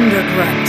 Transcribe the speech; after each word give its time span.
Undergrunt. 0.00 0.68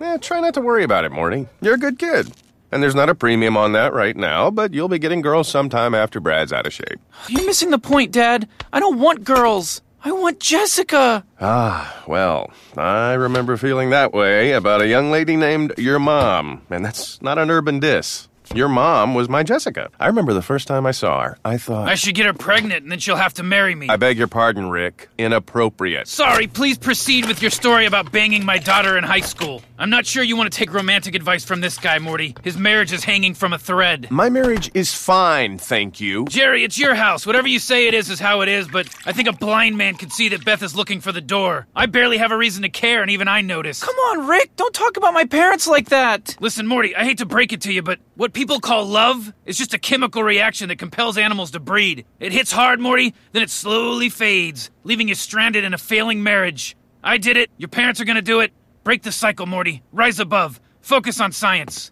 Eh, 0.00 0.16
try 0.18 0.40
not 0.40 0.54
to 0.54 0.60
worry 0.60 0.84
about 0.84 1.04
it, 1.04 1.10
Morty. 1.10 1.48
You're 1.60 1.74
a 1.74 1.78
good 1.78 1.98
kid. 1.98 2.30
And 2.70 2.80
there's 2.80 2.94
not 2.94 3.08
a 3.08 3.14
premium 3.16 3.56
on 3.56 3.72
that 3.72 3.92
right 3.92 4.16
now, 4.16 4.52
but 4.52 4.72
you'll 4.72 4.88
be 4.88 5.00
getting 5.00 5.20
girls 5.20 5.48
sometime 5.48 5.96
after 5.96 6.20
Brad's 6.20 6.52
out 6.52 6.66
of 6.66 6.72
shape. 6.72 7.00
You're 7.28 7.44
missing 7.44 7.70
the 7.70 7.78
point, 7.80 8.12
Dad. 8.12 8.48
I 8.72 8.78
don't 8.78 9.00
want 9.00 9.24
girls. 9.24 9.82
I 10.04 10.12
want 10.12 10.38
Jessica. 10.38 11.24
Ah, 11.40 12.04
well, 12.06 12.50
I 12.76 13.14
remember 13.14 13.56
feeling 13.56 13.90
that 13.90 14.12
way 14.14 14.52
about 14.52 14.80
a 14.80 14.86
young 14.86 15.10
lady 15.10 15.36
named 15.36 15.74
your 15.76 15.98
mom, 15.98 16.62
and 16.70 16.84
that's 16.84 17.20
not 17.20 17.36
an 17.38 17.50
urban 17.50 17.80
diss. 17.80 18.28
Your 18.52 18.68
mom 18.68 19.14
was 19.14 19.28
my 19.28 19.44
Jessica. 19.44 19.90
I 20.00 20.08
remember 20.08 20.34
the 20.34 20.42
first 20.42 20.66
time 20.66 20.84
I 20.84 20.90
saw 20.90 21.22
her. 21.22 21.38
I 21.44 21.56
thought. 21.56 21.88
I 21.88 21.94
should 21.94 22.16
get 22.16 22.26
her 22.26 22.32
pregnant 22.32 22.82
and 22.82 22.90
then 22.90 22.98
she'll 22.98 23.14
have 23.14 23.34
to 23.34 23.44
marry 23.44 23.76
me. 23.76 23.88
I 23.88 23.94
beg 23.94 24.18
your 24.18 24.26
pardon, 24.26 24.68
Rick. 24.70 25.08
Inappropriate. 25.18 26.08
Sorry, 26.08 26.48
please 26.48 26.76
proceed 26.76 27.26
with 27.26 27.40
your 27.42 27.52
story 27.52 27.86
about 27.86 28.10
banging 28.10 28.44
my 28.44 28.58
daughter 28.58 28.98
in 28.98 29.04
high 29.04 29.20
school. 29.20 29.62
I'm 29.78 29.88
not 29.88 30.04
sure 30.04 30.24
you 30.24 30.36
want 30.36 30.52
to 30.52 30.58
take 30.58 30.74
romantic 30.74 31.14
advice 31.14 31.44
from 31.44 31.60
this 31.60 31.78
guy, 31.78 32.00
Morty. 32.00 32.34
His 32.42 32.56
marriage 32.58 32.92
is 32.92 33.04
hanging 33.04 33.34
from 33.34 33.52
a 33.52 33.58
thread. 33.58 34.10
My 34.10 34.28
marriage 34.28 34.68
is 34.74 34.92
fine, 34.92 35.56
thank 35.56 36.00
you. 36.00 36.24
Jerry, 36.26 36.64
it's 36.64 36.76
your 36.78 36.96
house. 36.96 37.24
Whatever 37.24 37.46
you 37.46 37.60
say 37.60 37.86
it 37.86 37.94
is, 37.94 38.10
is 38.10 38.18
how 38.18 38.40
it 38.40 38.48
is, 38.48 38.66
but 38.66 38.88
I 39.06 39.12
think 39.12 39.28
a 39.28 39.32
blind 39.32 39.78
man 39.78 39.94
could 39.94 40.12
see 40.12 40.28
that 40.30 40.44
Beth 40.44 40.62
is 40.62 40.74
looking 40.74 41.00
for 41.00 41.12
the 41.12 41.20
door. 41.20 41.68
I 41.74 41.86
barely 41.86 42.18
have 42.18 42.32
a 42.32 42.36
reason 42.36 42.62
to 42.64 42.68
care, 42.68 43.00
and 43.00 43.10
even 43.12 43.28
I 43.28 43.42
notice. 43.42 43.82
Come 43.82 43.94
on, 43.94 44.26
Rick. 44.26 44.56
Don't 44.56 44.74
talk 44.74 44.96
about 44.96 45.14
my 45.14 45.24
parents 45.24 45.68
like 45.68 45.88
that. 45.90 46.36
Listen, 46.40 46.66
Morty, 46.66 46.94
I 46.96 47.04
hate 47.04 47.18
to 47.18 47.26
break 47.26 47.52
it 47.52 47.60
to 47.62 47.72
you, 47.72 47.80
but 47.80 48.00
what 48.16 48.34
people 48.34 48.39
call 48.46 48.86
love 48.86 49.32
is 49.44 49.58
just 49.58 49.74
a 49.74 49.78
chemical 49.78 50.22
reaction 50.22 50.68
that 50.68 50.78
compels 50.78 51.18
animals 51.18 51.50
to 51.50 51.60
breed. 51.60 52.06
It 52.18 52.32
hits 52.32 52.52
hard, 52.52 52.80
Morty, 52.80 53.14
then 53.32 53.42
it 53.42 53.50
slowly 53.50 54.08
fades, 54.08 54.70
leaving 54.84 55.08
you 55.08 55.14
stranded 55.14 55.64
in 55.64 55.74
a 55.74 55.78
failing 55.78 56.22
marriage. 56.22 56.76
I 57.02 57.18
did 57.18 57.36
it. 57.36 57.50
Your 57.58 57.68
parents 57.68 58.00
are 58.00 58.04
gonna 58.04 58.22
do 58.22 58.40
it. 58.40 58.52
Break 58.84 59.02
the 59.02 59.12
cycle, 59.12 59.46
Morty. 59.46 59.82
Rise 59.92 60.18
above. 60.20 60.60
Focus 60.80 61.20
on 61.20 61.32
science. 61.32 61.90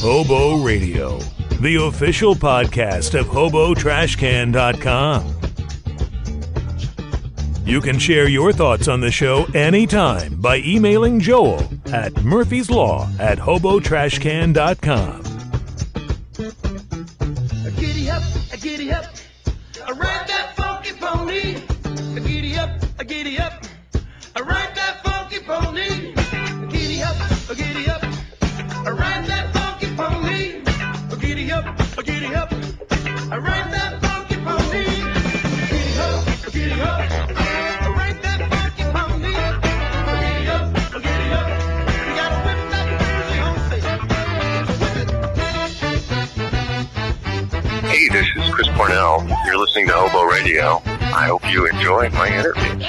Hobo 0.00 0.62
Radio, 0.62 1.18
the 1.60 1.84
official 1.86 2.36
podcast 2.36 3.18
of 3.18 3.26
HoboTrashCan.com. 3.26 5.34
You 7.66 7.80
can 7.80 7.98
share 7.98 8.28
your 8.28 8.52
thoughts 8.52 8.86
on 8.86 9.00
the 9.00 9.10
show 9.10 9.44
anytime 9.54 10.40
by 10.40 10.58
emailing 10.58 11.18
Joel 11.18 11.68
at 11.92 12.14
Murphy's 12.22 12.70
Law 12.70 13.08
at 13.18 13.38
HoboTrashCan.com. 13.38 15.27
Cornell. 48.78 49.26
You're 49.44 49.58
listening 49.58 49.88
to 49.88 49.92
Hobo 49.92 50.22
Radio. 50.22 50.80
I 50.86 51.26
hope 51.26 51.42
you 51.50 51.66
enjoy 51.66 52.10
my 52.10 52.28
interview. 52.28 52.86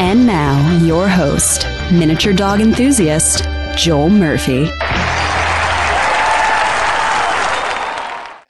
And 0.00 0.26
now, 0.26 0.80
your 0.84 1.06
host, 1.06 1.64
miniature 1.92 2.32
dog 2.32 2.60
enthusiast, 2.60 3.44
Joel 3.76 4.10
Murphy. 4.10 4.64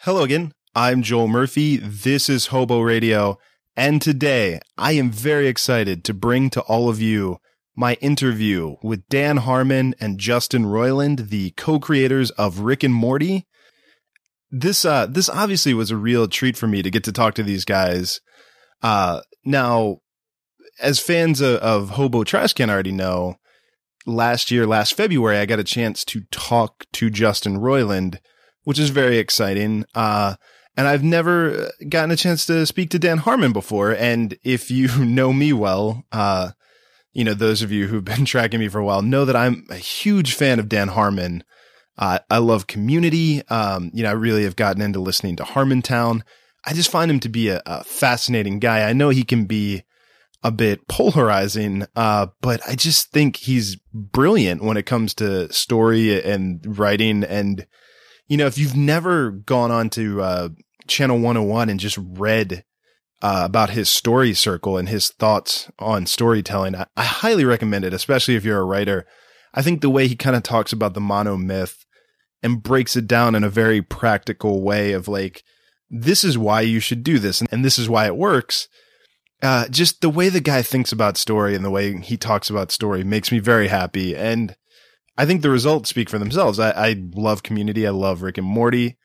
Hello 0.00 0.22
again. 0.22 0.52
I'm 0.74 1.02
Joel 1.02 1.28
Murphy. 1.28 1.76
This 1.76 2.30
is 2.30 2.46
Hobo 2.46 2.80
Radio. 2.80 3.38
And 3.76 4.00
today 4.00 4.58
I 4.78 4.92
am 4.92 5.10
very 5.10 5.48
excited 5.48 6.02
to 6.04 6.14
bring 6.14 6.48
to 6.48 6.62
all 6.62 6.88
of 6.88 6.98
you 7.02 7.40
my 7.74 7.94
interview 7.94 8.76
with 8.82 9.08
Dan 9.08 9.38
Harmon 9.38 9.94
and 10.00 10.18
Justin 10.18 10.64
Roiland, 10.64 11.30
the 11.30 11.50
co-creators 11.52 12.30
of 12.32 12.60
Rick 12.60 12.82
and 12.82 12.94
Morty. 12.94 13.46
This, 14.50 14.84
uh, 14.84 15.06
this 15.06 15.28
obviously 15.28 15.72
was 15.72 15.90
a 15.90 15.96
real 15.96 16.28
treat 16.28 16.56
for 16.56 16.66
me 16.66 16.82
to 16.82 16.90
get 16.90 17.04
to 17.04 17.12
talk 17.12 17.34
to 17.34 17.42
these 17.42 17.64
guys. 17.64 18.20
Uh, 18.82 19.20
now, 19.44 19.98
as 20.80 21.00
fans 21.00 21.40
of, 21.40 21.56
of 21.56 21.90
Hobo 21.90 22.24
Trash 22.24 22.52
Can 22.52 22.68
already 22.68 22.92
know, 22.92 23.36
last 24.06 24.50
year, 24.50 24.66
last 24.66 24.94
February, 24.94 25.38
I 25.38 25.46
got 25.46 25.58
a 25.58 25.64
chance 25.64 26.04
to 26.06 26.22
talk 26.30 26.84
to 26.92 27.10
Justin 27.10 27.58
Roiland, 27.58 28.18
which 28.64 28.78
is 28.78 28.90
very 28.90 29.18
exciting. 29.18 29.84
Uh, 29.94 30.34
and 30.76 30.88
I've 30.88 31.04
never 31.04 31.70
gotten 31.88 32.10
a 32.10 32.16
chance 32.16 32.46
to 32.46 32.66
speak 32.66 32.90
to 32.90 32.98
Dan 32.98 33.18
Harmon 33.18 33.52
before. 33.52 33.94
And 33.94 34.36
if 34.42 34.70
you 34.70 34.88
know 35.04 35.32
me 35.32 35.52
well, 35.52 36.04
uh, 36.12 36.50
you 37.12 37.24
know, 37.24 37.34
those 37.34 37.62
of 37.62 37.72
you 37.72 37.88
who've 37.88 38.04
been 38.04 38.24
tracking 38.26 38.60
me 38.60 38.68
for 38.68 38.78
a 38.78 38.84
while 38.84 39.02
know 39.02 39.24
that 39.24 39.36
I'm 39.36 39.66
a 39.70 39.76
huge 39.76 40.34
fan 40.34 40.58
of 40.58 40.68
Dan 40.68 40.88
Harmon. 40.88 41.44
Uh, 41.98 42.18
I 42.30 42.38
love 42.38 42.66
community. 42.66 43.46
Um, 43.48 43.90
you 43.92 44.02
know, 44.02 44.10
I 44.10 44.14
really 44.14 44.44
have 44.44 44.56
gotten 44.56 44.82
into 44.82 45.00
listening 45.00 45.36
to 45.36 45.44
Harmontown. 45.44 46.22
I 46.64 46.72
just 46.72 46.90
find 46.90 47.10
him 47.10 47.20
to 47.20 47.28
be 47.28 47.48
a, 47.48 47.60
a 47.66 47.84
fascinating 47.84 48.60
guy. 48.60 48.88
I 48.88 48.92
know 48.92 49.10
he 49.10 49.24
can 49.24 49.44
be 49.44 49.82
a 50.42 50.50
bit 50.50 50.88
polarizing, 50.88 51.86
uh, 51.94 52.28
but 52.40 52.60
I 52.66 52.74
just 52.74 53.10
think 53.10 53.36
he's 53.36 53.76
brilliant 53.92 54.62
when 54.62 54.76
it 54.76 54.86
comes 54.86 55.14
to 55.14 55.52
story 55.52 56.22
and 56.22 56.78
writing. 56.78 57.24
And, 57.24 57.66
you 58.26 58.36
know, 58.36 58.46
if 58.46 58.58
you've 58.58 58.76
never 58.76 59.30
gone 59.30 59.70
on 59.70 59.90
to, 59.90 60.22
uh, 60.22 60.48
channel 60.88 61.16
101 61.16 61.68
and 61.68 61.78
just 61.78 61.98
read, 62.00 62.64
uh, 63.22 63.42
about 63.44 63.70
his 63.70 63.88
story 63.88 64.34
circle 64.34 64.76
and 64.76 64.88
his 64.88 65.08
thoughts 65.08 65.70
on 65.78 66.06
storytelling, 66.06 66.74
I, 66.74 66.86
I 66.96 67.04
highly 67.04 67.44
recommend 67.44 67.84
it, 67.84 67.94
especially 67.94 68.34
if 68.34 68.44
you're 68.44 68.60
a 68.60 68.64
writer. 68.64 69.06
I 69.54 69.62
think 69.62 69.80
the 69.80 69.90
way 69.90 70.08
he 70.08 70.16
kind 70.16 70.34
of 70.34 70.42
talks 70.42 70.72
about 70.72 70.94
the 70.94 71.00
mono 71.00 71.36
myth 71.36 71.84
and 72.42 72.62
breaks 72.62 72.96
it 72.96 73.06
down 73.06 73.34
in 73.34 73.44
a 73.44 73.48
very 73.48 73.80
practical 73.80 74.62
way 74.62 74.92
of 74.92 75.06
like, 75.06 75.44
this 75.88 76.24
is 76.24 76.36
why 76.36 76.62
you 76.62 76.80
should 76.80 77.04
do 77.04 77.18
this 77.18 77.42
and 77.42 77.64
this 77.64 77.78
is 77.78 77.88
why 77.88 78.06
it 78.06 78.16
works. 78.16 78.66
Uh, 79.40 79.68
just 79.68 80.00
the 80.00 80.10
way 80.10 80.28
the 80.28 80.40
guy 80.40 80.62
thinks 80.62 80.92
about 80.92 81.16
story 81.16 81.54
and 81.54 81.64
the 81.64 81.70
way 81.70 81.96
he 82.00 82.16
talks 82.16 82.48
about 82.50 82.72
story 82.72 83.04
makes 83.04 83.30
me 83.30 83.38
very 83.38 83.68
happy. 83.68 84.16
And 84.16 84.56
I 85.16 85.26
think 85.26 85.42
the 85.42 85.50
results 85.50 85.90
speak 85.90 86.08
for 86.08 86.18
themselves. 86.18 86.58
I, 86.58 86.70
I 86.70 87.02
love 87.14 87.42
community. 87.42 87.86
I 87.86 87.90
love 87.90 88.22
Rick 88.22 88.38
and 88.38 88.46
Morty. 88.46 88.96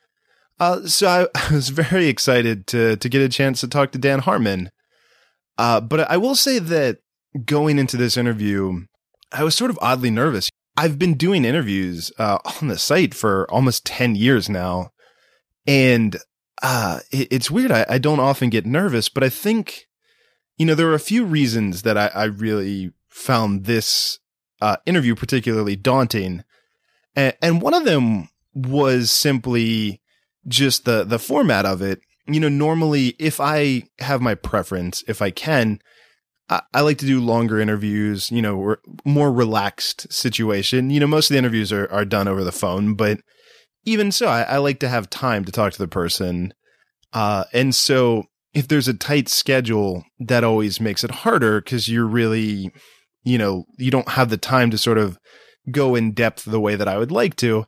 Uh, 0.59 0.85
so 0.87 1.29
I, 1.35 1.53
was 1.53 1.69
very 1.69 2.07
excited 2.07 2.67
to, 2.67 2.97
to 2.97 3.09
get 3.09 3.21
a 3.21 3.29
chance 3.29 3.61
to 3.61 3.67
talk 3.67 3.91
to 3.91 3.97
Dan 3.97 4.19
Harmon. 4.19 4.71
Uh, 5.57 5.81
but 5.81 6.09
I 6.09 6.17
will 6.17 6.35
say 6.35 6.59
that 6.59 6.99
going 7.45 7.79
into 7.79 7.97
this 7.97 8.17
interview, 8.17 8.85
I 9.31 9.43
was 9.43 9.55
sort 9.55 9.71
of 9.71 9.79
oddly 9.81 10.11
nervous. 10.11 10.49
I've 10.75 10.99
been 10.99 11.15
doing 11.15 11.45
interviews, 11.45 12.11
uh, 12.19 12.37
on 12.61 12.67
the 12.67 12.77
site 12.77 13.13
for 13.13 13.49
almost 13.51 13.85
10 13.85 14.15
years 14.15 14.49
now. 14.49 14.91
And, 15.65 16.17
uh, 16.61 16.99
it, 17.11 17.27
it's 17.31 17.51
weird. 17.51 17.71
I, 17.71 17.85
I 17.89 17.97
don't 17.97 18.19
often 18.19 18.49
get 18.49 18.65
nervous, 18.65 19.09
but 19.09 19.23
I 19.23 19.29
think, 19.29 19.87
you 20.57 20.65
know, 20.65 20.75
there 20.75 20.89
are 20.89 20.95
a 20.95 20.99
few 20.99 21.25
reasons 21.25 21.81
that 21.81 21.97
I, 21.97 22.07
I 22.07 22.23
really 22.25 22.91
found 23.09 23.65
this, 23.65 24.19
uh, 24.61 24.77
interview 24.85 25.15
particularly 25.15 25.75
daunting. 25.75 26.43
And, 27.15 27.35
and 27.41 27.61
one 27.61 27.73
of 27.73 27.85
them 27.85 28.29
was 28.53 29.11
simply 29.11 30.01
just 30.47 30.85
the, 30.85 31.03
the 31.03 31.19
format 31.19 31.65
of 31.65 31.81
it. 31.81 31.99
You 32.27 32.39
know, 32.39 32.49
normally 32.49 33.15
if 33.19 33.39
I 33.39 33.83
have 33.99 34.21
my 34.21 34.35
preference, 34.35 35.03
if 35.07 35.21
I 35.21 35.31
can, 35.31 35.79
I, 36.49 36.61
I 36.73 36.81
like 36.81 36.97
to 36.99 37.05
do 37.05 37.21
longer 37.21 37.59
interviews, 37.59 38.31
you 38.31 38.41
know, 38.41 38.55
re- 38.55 38.75
more 39.05 39.31
relaxed 39.31 40.11
situation. 40.11 40.89
You 40.89 40.99
know, 40.99 41.07
most 41.07 41.29
of 41.29 41.33
the 41.33 41.39
interviews 41.39 41.71
are, 41.71 41.89
are 41.91 42.05
done 42.05 42.27
over 42.27 42.43
the 42.43 42.51
phone, 42.51 42.95
but 42.95 43.19
even 43.85 44.11
so, 44.11 44.27
I, 44.27 44.41
I 44.41 44.57
like 44.57 44.79
to 44.79 44.89
have 44.89 45.09
time 45.09 45.45
to 45.45 45.51
talk 45.51 45.71
to 45.71 45.79
the 45.79 45.87
person. 45.87 46.53
Uh, 47.13 47.45
and 47.53 47.73
so 47.73 48.23
if 48.53 48.67
there's 48.67 48.89
a 48.89 48.93
tight 48.93 49.29
schedule, 49.29 50.03
that 50.19 50.43
always 50.43 50.81
makes 50.81 51.03
it 51.03 51.11
harder 51.11 51.61
because 51.61 51.87
you're 51.87 52.05
really, 52.05 52.69
you 53.23 53.37
know, 53.37 53.63
you 53.77 53.89
don't 53.89 54.09
have 54.09 54.29
the 54.29 54.37
time 54.37 54.71
to 54.71 54.77
sort 54.77 54.97
of 54.97 55.17
go 55.71 55.95
in 55.95 56.11
depth 56.11 56.43
the 56.43 56.59
way 56.59 56.75
that 56.75 56.87
I 56.87 56.97
would 56.97 57.11
like 57.11 57.35
to. 57.37 57.65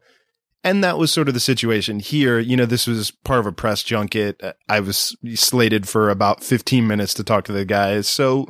And 0.64 0.84
that 0.84 0.98
was 0.98 1.12
sort 1.12 1.30
of 1.30 1.34
the 1.34 1.40
situation 1.40 2.00
here. 2.00 2.38
You 2.40 2.58
know, 2.58 2.66
this 2.66 2.86
was 2.86 3.12
part 3.12 3.40
of 3.40 3.46
a 3.46 3.52
press 3.52 3.82
junket. 3.82 4.42
I 4.68 4.80
was 4.82 5.16
slated 5.36 5.88
for 5.88 6.10
about 6.10 6.44
15 6.44 6.86
minutes 6.86 7.14
to 7.16 7.24
talk 7.24 7.46
to 7.46 7.54
the 7.54 7.64
guys. 7.64 8.10
So, 8.10 8.48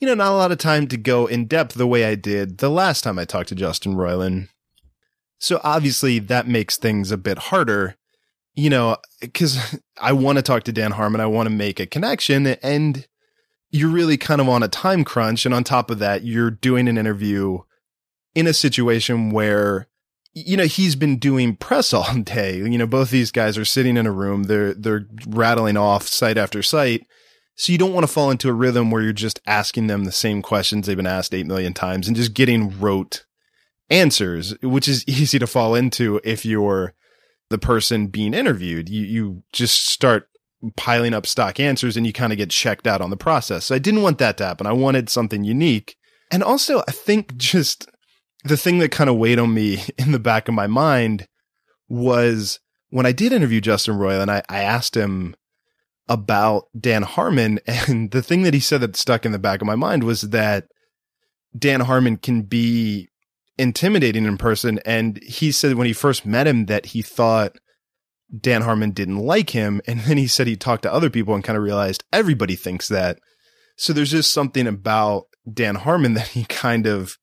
you 0.00 0.06
know, 0.06 0.14
not 0.14 0.32
a 0.32 0.36
lot 0.36 0.52
of 0.52 0.58
time 0.58 0.88
to 0.88 0.96
go 0.96 1.26
in 1.26 1.46
depth 1.46 1.74
the 1.74 1.86
way 1.86 2.04
I 2.04 2.16
did 2.16 2.58
the 2.58 2.70
last 2.70 3.02
time 3.02 3.18
I 3.18 3.24
talked 3.24 3.50
to 3.50 3.54
Justin 3.54 3.94
Roiland. 3.94 4.48
So 5.38 5.60
obviously 5.62 6.18
that 6.20 6.48
makes 6.48 6.76
things 6.76 7.10
a 7.10 7.16
bit 7.16 7.38
harder, 7.38 7.96
you 8.54 8.70
know, 8.70 8.96
because 9.20 9.78
I 10.00 10.12
want 10.12 10.38
to 10.38 10.42
talk 10.42 10.64
to 10.64 10.72
Dan 10.72 10.92
Harmon. 10.92 11.20
I 11.20 11.26
want 11.26 11.48
to 11.48 11.54
make 11.54 11.78
a 11.78 11.86
connection 11.86 12.46
and 12.46 13.06
you're 13.70 13.90
really 13.90 14.16
kind 14.16 14.40
of 14.40 14.48
on 14.48 14.62
a 14.62 14.68
time 14.68 15.04
crunch. 15.04 15.44
And 15.44 15.54
on 15.54 15.64
top 15.64 15.90
of 15.90 15.98
that, 15.98 16.24
you're 16.24 16.50
doing 16.50 16.88
an 16.88 16.96
interview 16.96 17.58
in 18.34 18.46
a 18.46 18.52
situation 18.52 19.30
where 19.30 19.88
you 20.34 20.56
know 20.56 20.64
he's 20.64 20.96
been 20.96 21.18
doing 21.18 21.56
press 21.56 21.92
all 21.92 22.14
day. 22.22 22.56
You 22.56 22.78
know 22.78 22.86
both 22.86 23.10
these 23.10 23.30
guys 23.30 23.56
are 23.56 23.64
sitting 23.64 23.96
in 23.96 24.06
a 24.06 24.12
room. 24.12 24.44
They're 24.44 24.74
they're 24.74 25.06
rattling 25.26 25.76
off 25.76 26.06
site 26.06 26.36
after 26.36 26.62
site. 26.62 27.06
So 27.56 27.70
you 27.70 27.78
don't 27.78 27.92
want 27.92 28.04
to 28.04 28.12
fall 28.12 28.32
into 28.32 28.48
a 28.48 28.52
rhythm 28.52 28.90
where 28.90 29.00
you're 29.00 29.12
just 29.12 29.40
asking 29.46 29.86
them 29.86 30.04
the 30.04 30.12
same 30.12 30.42
questions 30.42 30.86
they've 30.86 30.96
been 30.96 31.06
asked 31.06 31.32
8 31.32 31.46
million 31.46 31.72
times 31.72 32.08
and 32.08 32.16
just 32.16 32.34
getting 32.34 32.80
rote 32.80 33.26
answers 33.88 34.56
which 34.60 34.88
is 34.88 35.04
easy 35.08 35.38
to 35.38 35.46
fall 35.46 35.76
into 35.76 36.20
if 36.24 36.44
you're 36.44 36.94
the 37.50 37.58
person 37.58 38.08
being 38.08 38.34
interviewed. 38.34 38.88
You 38.88 39.04
you 39.04 39.42
just 39.52 39.86
start 39.88 40.28
piling 40.76 41.12
up 41.12 41.26
stock 41.26 41.60
answers 41.60 41.96
and 41.96 42.06
you 42.06 42.12
kind 42.12 42.32
of 42.32 42.38
get 42.38 42.50
checked 42.50 42.86
out 42.86 43.00
on 43.00 43.10
the 43.10 43.16
process. 43.16 43.66
So 43.66 43.74
i 43.74 43.78
didn't 43.78 44.02
want 44.02 44.18
that 44.18 44.38
to 44.38 44.46
happen. 44.46 44.66
I 44.66 44.72
wanted 44.72 45.08
something 45.08 45.44
unique. 45.44 45.96
And 46.30 46.42
also 46.42 46.82
i 46.88 46.90
think 46.90 47.36
just 47.36 47.88
the 48.44 48.56
thing 48.56 48.78
that 48.78 48.90
kind 48.90 49.10
of 49.10 49.16
weighed 49.16 49.38
on 49.38 49.52
me 49.52 49.82
in 49.98 50.12
the 50.12 50.18
back 50.18 50.48
of 50.48 50.54
my 50.54 50.66
mind 50.66 51.26
was 51.88 52.60
when 52.90 53.06
I 53.06 53.12
did 53.12 53.32
interview 53.32 53.60
Justin 53.60 53.96
Roiland, 53.96 54.28
I, 54.28 54.42
I 54.48 54.62
asked 54.62 54.96
him 54.96 55.34
about 56.08 56.68
Dan 56.78 57.02
Harmon. 57.02 57.58
And 57.66 58.10
the 58.10 58.22
thing 58.22 58.42
that 58.42 58.54
he 58.54 58.60
said 58.60 58.80
that 58.82 58.96
stuck 58.96 59.26
in 59.26 59.32
the 59.32 59.38
back 59.38 59.60
of 59.60 59.66
my 59.66 59.74
mind 59.74 60.04
was 60.04 60.22
that 60.22 60.68
Dan 61.56 61.80
Harmon 61.80 62.16
can 62.16 62.42
be 62.42 63.08
intimidating 63.58 64.24
in 64.24 64.36
person. 64.36 64.80
And 64.84 65.22
he 65.22 65.52
said 65.52 65.74
when 65.74 65.86
he 65.86 65.92
first 65.92 66.26
met 66.26 66.46
him 66.46 66.66
that 66.66 66.86
he 66.86 67.02
thought 67.02 67.56
Dan 68.36 68.62
Harmon 68.62 68.90
didn't 68.90 69.18
like 69.18 69.50
him. 69.50 69.80
And 69.86 70.00
then 70.00 70.16
he 70.18 70.26
said 70.26 70.46
he 70.46 70.56
talked 70.56 70.82
to 70.82 70.92
other 70.92 71.10
people 71.10 71.34
and 71.34 71.44
kind 71.44 71.56
of 71.56 71.62
realized 71.62 72.04
everybody 72.12 72.56
thinks 72.56 72.88
that. 72.88 73.18
So 73.76 73.92
there's 73.92 74.10
just 74.10 74.32
something 74.32 74.66
about 74.66 75.26
Dan 75.52 75.76
Harmon 75.76 76.14
that 76.14 76.28
he 76.28 76.44
kind 76.44 76.86
of 76.86 77.18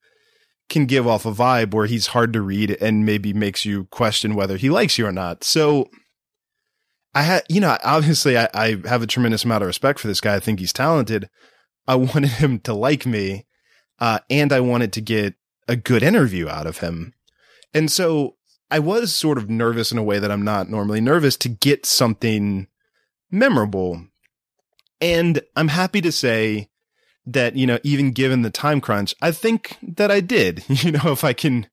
can 0.71 0.85
give 0.85 1.05
off 1.05 1.25
a 1.25 1.31
vibe 1.31 1.73
where 1.73 1.85
he's 1.85 2.07
hard 2.07 2.33
to 2.33 2.41
read 2.41 2.71
and 2.81 3.05
maybe 3.05 3.33
makes 3.33 3.65
you 3.65 3.85
question 3.85 4.33
whether 4.33 4.57
he 4.57 4.69
likes 4.69 4.97
you 4.97 5.05
or 5.05 5.11
not. 5.11 5.43
So 5.43 5.89
I 7.13 7.23
had, 7.23 7.43
you 7.49 7.59
know, 7.59 7.77
obviously 7.83 8.37
I, 8.37 8.49
I 8.53 8.77
have 8.85 9.03
a 9.03 9.07
tremendous 9.07 9.43
amount 9.43 9.63
of 9.63 9.67
respect 9.67 9.99
for 9.99 10.07
this 10.07 10.21
guy. 10.21 10.35
I 10.35 10.39
think 10.39 10.59
he's 10.59 10.73
talented. 10.73 11.29
I 11.87 11.95
wanted 11.95 12.31
him 12.31 12.59
to 12.61 12.73
like 12.73 13.05
me, 13.05 13.45
uh, 13.99 14.19
and 14.29 14.51
I 14.51 14.61
wanted 14.61 14.93
to 14.93 15.01
get 15.01 15.35
a 15.67 15.75
good 15.75 16.01
interview 16.01 16.47
out 16.47 16.65
of 16.65 16.79
him. 16.79 17.13
And 17.73 17.91
so 17.91 18.37
I 18.71 18.79
was 18.79 19.13
sort 19.13 19.37
of 19.37 19.49
nervous 19.49 19.91
in 19.91 19.97
a 19.97 20.03
way 20.03 20.19
that 20.19 20.31
I'm 20.31 20.43
not 20.43 20.69
normally 20.69 21.01
nervous 21.01 21.35
to 21.37 21.49
get 21.49 21.85
something 21.85 22.67
memorable. 23.29 24.05
And 24.99 25.41
I'm 25.55 25.67
happy 25.67 26.01
to 26.01 26.11
say 26.11 26.69
that, 27.25 27.55
you 27.55 27.67
know, 27.67 27.79
even 27.83 28.11
given 28.11 28.41
the 28.41 28.49
time 28.49 28.81
crunch, 28.81 29.15
I 29.21 29.31
think 29.31 29.77
that 29.81 30.11
I 30.11 30.19
did. 30.19 30.63
You 30.69 30.91
know, 30.91 31.11
if 31.11 31.23
I 31.23 31.33
can 31.33 31.67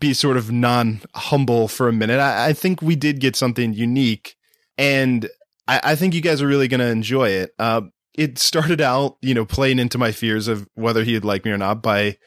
be 0.00 0.12
sort 0.12 0.36
of 0.36 0.50
non 0.50 1.00
humble 1.14 1.68
for 1.68 1.88
a 1.88 1.92
minute, 1.92 2.20
I, 2.20 2.48
I, 2.48 2.52
think 2.52 2.82
we 2.82 2.96
did 2.96 3.20
get 3.20 3.36
something 3.36 3.72
unique. 3.72 4.36
And 4.76 5.28
I, 5.66 5.80
I 5.84 5.94
think 5.94 6.12
you 6.12 6.20
guys 6.20 6.42
are 6.42 6.46
really 6.46 6.68
going 6.68 6.80
to 6.80 6.86
enjoy 6.86 7.30
it. 7.30 7.52
Uh, 7.58 7.82
it 8.14 8.38
started 8.38 8.80
out, 8.80 9.16
you 9.22 9.32
know, 9.32 9.46
playing 9.46 9.78
into 9.78 9.96
my 9.96 10.12
fears 10.12 10.48
of 10.48 10.68
whether 10.74 11.04
he'd 11.04 11.24
like 11.24 11.44
me 11.44 11.52
or 11.52 11.58
not 11.58 11.82
by 11.82 12.18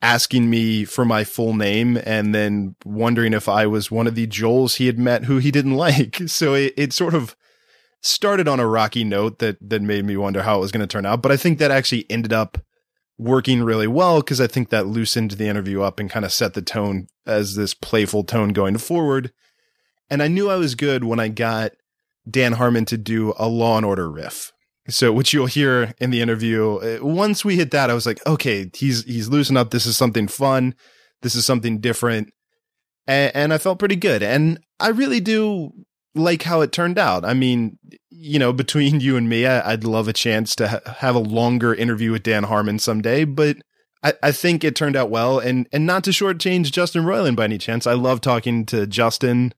asking 0.00 0.48
me 0.48 0.84
for 0.84 1.04
my 1.04 1.24
full 1.24 1.54
name 1.54 1.98
and 2.04 2.34
then 2.34 2.76
wondering 2.84 3.32
if 3.32 3.48
I 3.48 3.66
was 3.66 3.90
one 3.90 4.06
of 4.06 4.14
the 4.14 4.26
Joels 4.26 4.76
he 4.76 4.86
had 4.86 4.98
met 4.98 5.24
who 5.24 5.38
he 5.38 5.50
didn't 5.50 5.74
like. 5.76 6.28
So 6.28 6.54
it, 6.54 6.72
it 6.76 6.92
sort 6.92 7.14
of 7.14 7.36
started 8.00 8.48
on 8.48 8.60
a 8.60 8.66
rocky 8.66 9.04
note 9.04 9.38
that 9.38 9.56
that 9.60 9.82
made 9.82 10.04
me 10.04 10.16
wonder 10.16 10.42
how 10.42 10.58
it 10.58 10.60
was 10.60 10.72
going 10.72 10.80
to 10.80 10.86
turn 10.86 11.06
out. 11.06 11.22
But 11.22 11.32
I 11.32 11.36
think 11.36 11.58
that 11.58 11.70
actually 11.70 12.06
ended 12.10 12.32
up 12.32 12.58
working 13.18 13.62
really 13.62 13.88
well 13.88 14.20
because 14.20 14.40
I 14.40 14.46
think 14.46 14.70
that 14.70 14.86
loosened 14.86 15.32
the 15.32 15.48
interview 15.48 15.82
up 15.82 15.98
and 15.98 16.08
kind 16.08 16.24
of 16.24 16.32
set 16.32 16.54
the 16.54 16.62
tone 16.62 17.08
as 17.26 17.56
this 17.56 17.74
playful 17.74 18.24
tone 18.24 18.50
going 18.50 18.78
forward. 18.78 19.32
And 20.08 20.22
I 20.22 20.28
knew 20.28 20.48
I 20.48 20.56
was 20.56 20.74
good 20.74 21.04
when 21.04 21.20
I 21.20 21.28
got 21.28 21.72
Dan 22.28 22.54
Harmon 22.54 22.84
to 22.86 22.96
do 22.96 23.34
a 23.38 23.48
Law 23.48 23.76
and 23.76 23.84
Order 23.84 24.10
riff. 24.10 24.52
So, 24.88 25.12
which 25.12 25.34
you'll 25.34 25.46
hear 25.46 25.92
in 26.00 26.10
the 26.10 26.22
interview. 26.22 26.76
Uh, 26.76 27.04
once 27.04 27.44
we 27.44 27.56
hit 27.56 27.72
that, 27.72 27.90
I 27.90 27.94
was 27.94 28.06
like, 28.06 28.24
okay, 28.26 28.70
he's 28.74 29.04
he's 29.04 29.28
loosened 29.28 29.58
up. 29.58 29.70
This 29.70 29.84
is 29.84 29.98
something 29.98 30.28
fun. 30.28 30.74
This 31.20 31.34
is 31.34 31.44
something 31.44 31.78
different. 31.80 32.32
And, 33.06 33.36
and 33.36 33.52
I 33.52 33.58
felt 33.58 33.78
pretty 33.78 33.96
good. 33.96 34.22
And 34.22 34.60
I 34.80 34.88
really 34.88 35.20
do 35.20 35.72
like 36.14 36.42
how 36.42 36.60
it 36.60 36.72
turned 36.72 36.98
out. 36.98 37.24
I 37.24 37.34
mean, 37.34 37.78
you 38.10 38.38
know, 38.38 38.52
between 38.52 39.00
you 39.00 39.16
and 39.16 39.28
me, 39.28 39.46
I, 39.46 39.70
would 39.70 39.84
love 39.84 40.08
a 40.08 40.12
chance 40.12 40.54
to 40.56 40.68
ha- 40.68 40.94
have 40.98 41.14
a 41.14 41.20
longer 41.20 41.74
interview 41.74 42.12
with 42.12 42.22
Dan 42.22 42.44
Harmon 42.44 42.78
someday, 42.78 43.24
but 43.24 43.56
I, 44.02 44.14
I, 44.22 44.32
think 44.32 44.64
it 44.64 44.74
turned 44.74 44.96
out 44.96 45.10
well. 45.10 45.38
And, 45.38 45.68
and 45.72 45.86
not 45.86 46.04
to 46.04 46.10
shortchange 46.10 46.72
Justin 46.72 47.04
Roiland 47.04 47.36
by 47.36 47.44
any 47.44 47.58
chance. 47.58 47.86
I 47.86 47.92
love 47.94 48.20
talking 48.20 48.66
to 48.66 48.86
Justin. 48.86 49.52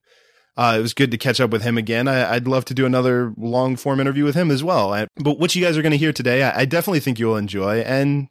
Uh, 0.57 0.77
it 0.79 0.83
was 0.83 0.95
good 0.95 1.11
to 1.11 1.19
catch 1.19 1.41
up 1.41 1.51
with 1.51 1.63
him 1.63 1.79
again. 1.79 2.09
I, 2.09 2.35
would 2.35 2.49
love 2.49 2.65
to 2.67 2.75
do 2.75 2.85
another 2.85 3.33
long 3.37 3.77
form 3.77 4.01
interview 4.01 4.25
with 4.25 4.35
him 4.35 4.51
as 4.51 4.63
well. 4.63 4.93
I, 4.93 5.07
but 5.17 5.39
what 5.39 5.55
you 5.55 5.65
guys 5.65 5.79
are 5.79 5.83
going 5.83 5.93
to 5.93 5.99
hear 5.99 6.13
today, 6.13 6.43
I, 6.43 6.61
I 6.61 6.65
definitely 6.65 7.01
think 7.01 7.19
you'll 7.19 7.37
enjoy. 7.37 7.81
And, 7.81 8.29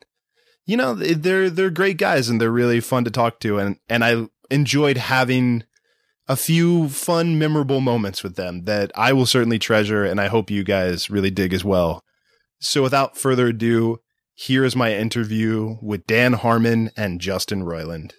you 0.65 0.77
know, 0.77 0.93
they're, 0.93 1.49
they're 1.49 1.69
great 1.69 1.97
guys 1.97 2.29
and 2.29 2.39
they're 2.39 2.51
really 2.51 2.81
fun 2.81 3.03
to 3.05 3.11
talk 3.11 3.39
to. 3.39 3.57
And, 3.57 3.77
and 3.87 4.03
I 4.03 4.27
enjoyed 4.51 4.97
having 4.97 5.63
a 6.29 6.35
few 6.35 6.89
fun, 6.89 7.39
memorable 7.39 7.81
moments 7.81 8.23
with 8.23 8.35
them 8.35 8.65
that 8.65 8.91
I 8.93 9.13
will 9.13 9.25
certainly 9.25 9.57
treasure, 9.57 10.05
and 10.05 10.21
I 10.21 10.27
hope 10.27 10.51
you 10.51 10.63
guys 10.63 11.09
really 11.09 11.31
dig 11.31 11.53
as 11.53 11.65
well. 11.65 12.03
So, 12.59 12.83
without 12.83 13.17
further 13.17 13.47
ado, 13.47 13.97
here 14.35 14.63
is 14.63 14.75
my 14.75 14.95
interview 14.95 15.77
with 15.81 16.05
Dan 16.05 16.33
Harmon 16.33 16.91
and 16.95 17.19
Justin 17.19 17.63
Roiland. 17.63 18.11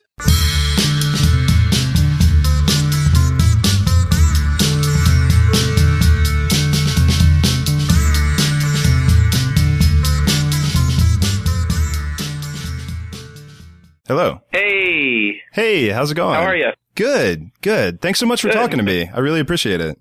Hello. 14.09 14.41
Hey. 14.51 15.41
Hey, 15.53 15.91
how's 15.91 16.11
it 16.11 16.17
going? 16.17 16.35
How 16.35 16.43
are 16.43 16.57
you? 16.57 16.73
Good, 16.95 17.51
good. 17.61 18.01
Thanks 18.01 18.19
so 18.19 18.27
much 18.27 18.41
for 18.43 18.49
good. 18.49 18.55
talking 18.55 18.79
to 18.79 18.83
me. 18.83 19.09
I 19.09 19.21
really 19.21 19.41
appreciate 19.41 19.81
it. 19.81 19.99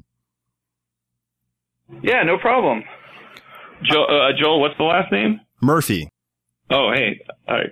Yeah, 2.02 2.24
no 2.24 2.38
problem. 2.38 2.84
Joel, 3.84 4.06
uh, 4.10 4.32
Joel, 4.40 4.60
what's 4.60 4.78
the 4.78 4.84
last 4.84 5.12
name? 5.12 5.40
Murphy. 5.62 6.10
Oh, 6.70 6.92
hey. 6.94 7.22
All 7.48 7.56
right. 7.56 7.72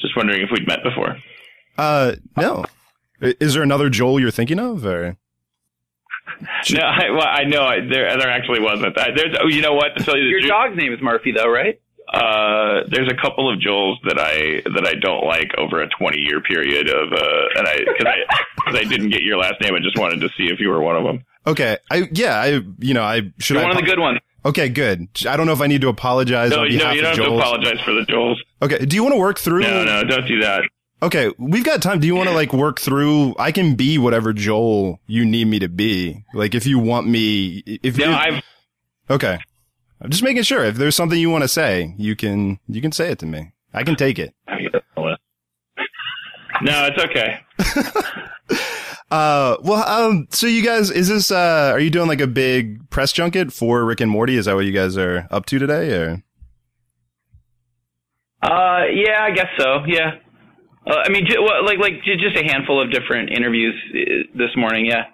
Just 0.00 0.16
wondering 0.16 0.42
if 0.42 0.48
we'd 0.50 0.66
met 0.66 0.82
before. 0.82 1.16
Uh, 1.76 2.12
no. 2.36 2.64
Is 3.20 3.54
there 3.54 3.62
another 3.62 3.90
Joel 3.90 4.20
you're 4.20 4.30
thinking 4.30 4.58
of, 4.58 4.86
or? 4.86 5.16
no, 6.70 6.80
I, 6.80 7.10
well, 7.10 7.26
I 7.26 7.44
know 7.44 7.64
I, 7.64 7.80
there 7.80 8.16
there 8.18 8.30
actually 8.30 8.60
wasn't. 8.60 8.96
There's, 8.96 9.36
oh, 9.42 9.48
you 9.48 9.60
know 9.60 9.74
what? 9.74 9.96
To 9.96 10.04
tell 10.04 10.16
you 10.16 10.24
Your 10.24 10.40
truth, 10.40 10.50
dog's 10.50 10.76
name 10.76 10.92
is 10.92 11.00
Murphy, 11.02 11.32
though, 11.36 11.50
right? 11.50 11.80
Uh, 12.12 12.82
there's 12.88 13.08
a 13.08 13.14
couple 13.14 13.52
of 13.52 13.60
Joels 13.60 13.96
that 14.04 14.18
I 14.18 14.62
that 14.68 14.86
I 14.86 14.94
don't 14.94 15.24
like 15.24 15.52
over 15.56 15.80
a 15.80 15.88
20 15.88 16.18
year 16.18 16.40
period 16.40 16.88
of 16.88 17.12
uh, 17.12 17.44
and 17.56 17.68
I 17.68 17.78
because 17.78 18.06
I 18.06 18.34
cause 18.64 18.74
I 18.74 18.84
didn't 18.84 19.10
get 19.10 19.22
your 19.22 19.38
last 19.38 19.60
name. 19.60 19.74
I 19.74 19.78
just 19.78 19.96
wanted 19.96 20.20
to 20.20 20.28
see 20.36 20.46
if 20.46 20.58
you 20.58 20.70
were 20.70 20.80
one 20.80 20.96
of 20.96 21.04
them. 21.04 21.24
Okay, 21.46 21.78
I 21.90 22.08
yeah, 22.12 22.40
I 22.40 22.60
you 22.78 22.94
know 22.94 23.02
I 23.02 23.32
should 23.38 23.54
You're 23.54 23.64
I 23.64 23.68
one 23.68 23.76
of 23.76 23.82
the 23.82 23.88
good 23.88 24.00
ones. 24.00 24.18
Okay, 24.44 24.68
good. 24.70 25.08
I 25.28 25.36
don't 25.36 25.46
know 25.46 25.52
if 25.52 25.60
I 25.60 25.66
need 25.66 25.82
to 25.82 25.88
apologize 25.88 26.50
no, 26.50 26.60
on 26.62 26.68
behalf 26.68 26.82
no, 26.82 26.92
you 26.92 27.00
don't 27.02 27.16
have 27.16 27.26
Joels. 27.26 27.28
to 27.28 27.38
apologize 27.38 27.80
for 27.84 27.92
the 27.92 28.00
Joels. 28.02 28.36
Okay, 28.62 28.84
do 28.84 28.96
you 28.96 29.02
want 29.02 29.14
to 29.14 29.20
work 29.20 29.38
through? 29.38 29.60
No, 29.60 29.84
no, 29.84 30.02
don't 30.02 30.26
do 30.26 30.40
that. 30.40 30.62
Okay, 31.02 31.32
we've 31.38 31.64
got 31.64 31.80
time. 31.80 32.00
Do 32.00 32.06
you 32.06 32.14
want 32.14 32.28
to 32.28 32.34
like 32.34 32.52
work 32.52 32.80
through? 32.80 33.34
I 33.38 33.52
can 33.52 33.74
be 33.74 33.98
whatever 33.98 34.32
Joel 34.32 35.00
you 35.06 35.24
need 35.24 35.46
me 35.46 35.58
to 35.60 35.68
be. 35.68 36.24
Like 36.34 36.54
if 36.54 36.66
you 36.66 36.78
want 36.78 37.06
me, 37.06 37.62
if 37.66 37.96
no, 37.96 38.06
you, 38.06 38.12
I've 38.12 38.42
okay. 39.08 39.38
I'm 40.02 40.10
just 40.10 40.22
making 40.22 40.42
sure. 40.44 40.64
If 40.64 40.76
there's 40.76 40.96
something 40.96 41.18
you 41.18 41.30
want 41.30 41.42
to 41.42 41.48
say, 41.48 41.94
you 41.98 42.16
can 42.16 42.58
you 42.68 42.80
can 42.80 42.92
say 42.92 43.10
it 43.10 43.18
to 43.20 43.26
me. 43.26 43.52
I 43.74 43.82
can 43.84 43.96
take 43.96 44.18
it. 44.18 44.34
No, 46.62 46.88
it's 46.92 47.02
okay. 47.02 47.40
uh, 49.10 49.56
well, 49.62 49.82
um, 49.88 50.28
so 50.30 50.46
you 50.46 50.62
guys, 50.62 50.90
is 50.90 51.08
this, 51.08 51.30
uh, 51.30 51.70
are 51.72 51.80
you 51.80 51.88
doing 51.88 52.06
like 52.08 52.20
a 52.20 52.26
big 52.26 52.88
press 52.90 53.12
junket 53.12 53.50
for 53.52 53.84
Rick 53.84 54.00
and 54.00 54.10
Morty? 54.10 54.36
Is 54.36 54.44
that 54.44 54.54
what 54.54 54.66
you 54.66 54.72
guys 54.72 54.98
are 54.98 55.26
up 55.30 55.46
to 55.46 55.58
today 55.58 55.92
or? 55.96 56.22
Uh, 58.42 58.84
yeah, 58.92 59.22
I 59.22 59.30
guess 59.34 59.46
so. 59.58 59.84
Yeah. 59.86 60.12
Uh, 60.86 60.96
I 61.04 61.08
mean, 61.08 61.26
ju- 61.26 61.42
well, 61.42 61.64
like 61.64 61.78
like 61.78 62.02
ju- 62.04 62.16
just 62.16 62.36
a 62.36 62.44
handful 62.44 62.82
of 62.82 62.90
different 62.92 63.30
interviews 63.30 63.74
uh, 63.94 64.28
this 64.36 64.50
morning. 64.56 64.86
Yeah. 64.86 65.04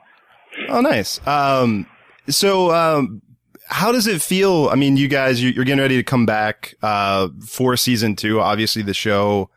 Oh, 0.69 0.81
nice. 0.81 1.25
Um, 1.27 1.87
so, 2.29 2.73
um, 2.73 3.21
how 3.69 3.93
does 3.93 4.07
it 4.07 4.23
feel? 4.23 4.69
I 4.71 4.75
mean, 4.77 4.97
you 4.97 5.09
guys, 5.09 5.43
you- 5.43 5.51
you're 5.51 5.65
getting 5.65 5.81
ready 5.81 5.97
to 5.97 6.03
come 6.03 6.27
back, 6.27 6.75
uh, 6.83 7.29
for 7.47 7.77
season 7.77 8.17
two. 8.17 8.41
Obviously 8.41 8.83
the 8.83 8.95
show, 8.95 9.51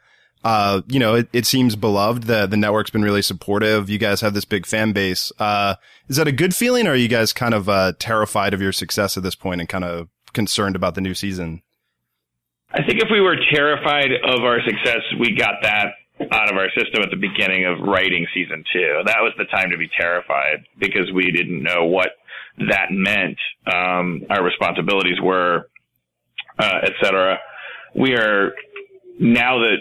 uh, 0.44 0.82
you 0.88 1.00
know, 1.00 1.16
it, 1.16 1.30
it 1.34 1.46
seems 1.46 1.76
beloved. 1.76 2.24
The, 2.24 2.46
the 2.48 2.58
network's 2.58 2.90
been 2.90 3.02
really 3.04 3.22
supportive. 3.22 3.90
You 3.90 3.98
guys 3.98 4.22
have 4.22 4.34
this 4.34 4.46
big 4.46 4.66
fan 4.66 4.94
base. 4.94 5.32
Uh, 5.40 5.76
is 6.08 6.16
that 6.16 6.28
a 6.28 6.32
good 6.32 6.56
feeling 6.56 6.88
or 6.88 6.92
are 6.92 6.96
you 6.96 7.08
guys 7.08 7.34
kind 7.34 7.54
of, 7.54 7.68
uh, 7.70 7.94
terrified 8.00 8.54
of 8.54 8.62
your 8.62 8.72
success 8.72 9.18
at 9.18 9.24
this 9.24 9.36
point 9.36 9.60
and 9.62 9.70
kind 9.70 9.84
of 9.84 10.08
concerned 10.34 10.76
about 10.76 10.96
the 10.96 11.02
new 11.02 11.14
season? 11.14 11.62
I 12.72 12.84
think 12.84 13.02
if 13.02 13.10
we 13.12 13.20
were 13.20 13.36
terrified 13.52 14.12
of 14.24 14.42
our 14.44 14.60
success, 14.62 15.02
we 15.20 15.36
got 15.36 15.56
that 15.64 15.88
out 16.32 16.52
of 16.52 16.58
our 16.58 16.70
system 16.78 17.02
at 17.02 17.10
the 17.10 17.16
beginning 17.18 17.66
of 17.66 17.80
writing 17.80 18.28
season 18.34 18.64
two. 18.72 19.02
That 19.06 19.22
was 19.22 19.34
the 19.38 19.46
time 19.46 19.72
to 19.72 19.78
be 19.78 19.90
terrified 20.00 20.66
because 20.78 21.12
we 21.14 21.32
didn't 21.32 21.64
know 21.64 21.86
what 21.86 22.10
that 22.68 22.88
meant, 22.92 23.38
um, 23.66 24.24
our 24.30 24.44
responsibilities 24.44 25.20
were, 25.22 25.70
uh, 26.58 26.80
et 26.84 26.94
cetera. 27.02 27.40
We 27.96 28.16
are 28.16 28.54
now 29.20 29.60
that 29.60 29.78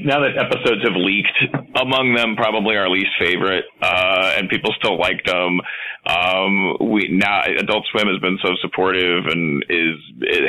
now 0.00 0.18
that 0.20 0.36
episodes 0.36 0.82
have 0.82 0.96
leaked, 0.96 1.38
among 1.76 2.14
them 2.14 2.34
probably 2.34 2.76
our 2.76 2.88
least 2.88 3.10
favorite, 3.20 3.64
uh, 3.80 4.34
and 4.36 4.48
people 4.48 4.74
still 4.76 4.98
liked 4.98 5.26
them. 5.26 5.60
Um, 6.06 6.76
we 6.90 7.08
now 7.12 7.42
Adult 7.44 7.86
Swim 7.92 8.08
has 8.08 8.18
been 8.20 8.38
so 8.42 8.50
supportive 8.62 9.26
and 9.26 9.62
is 9.68 9.96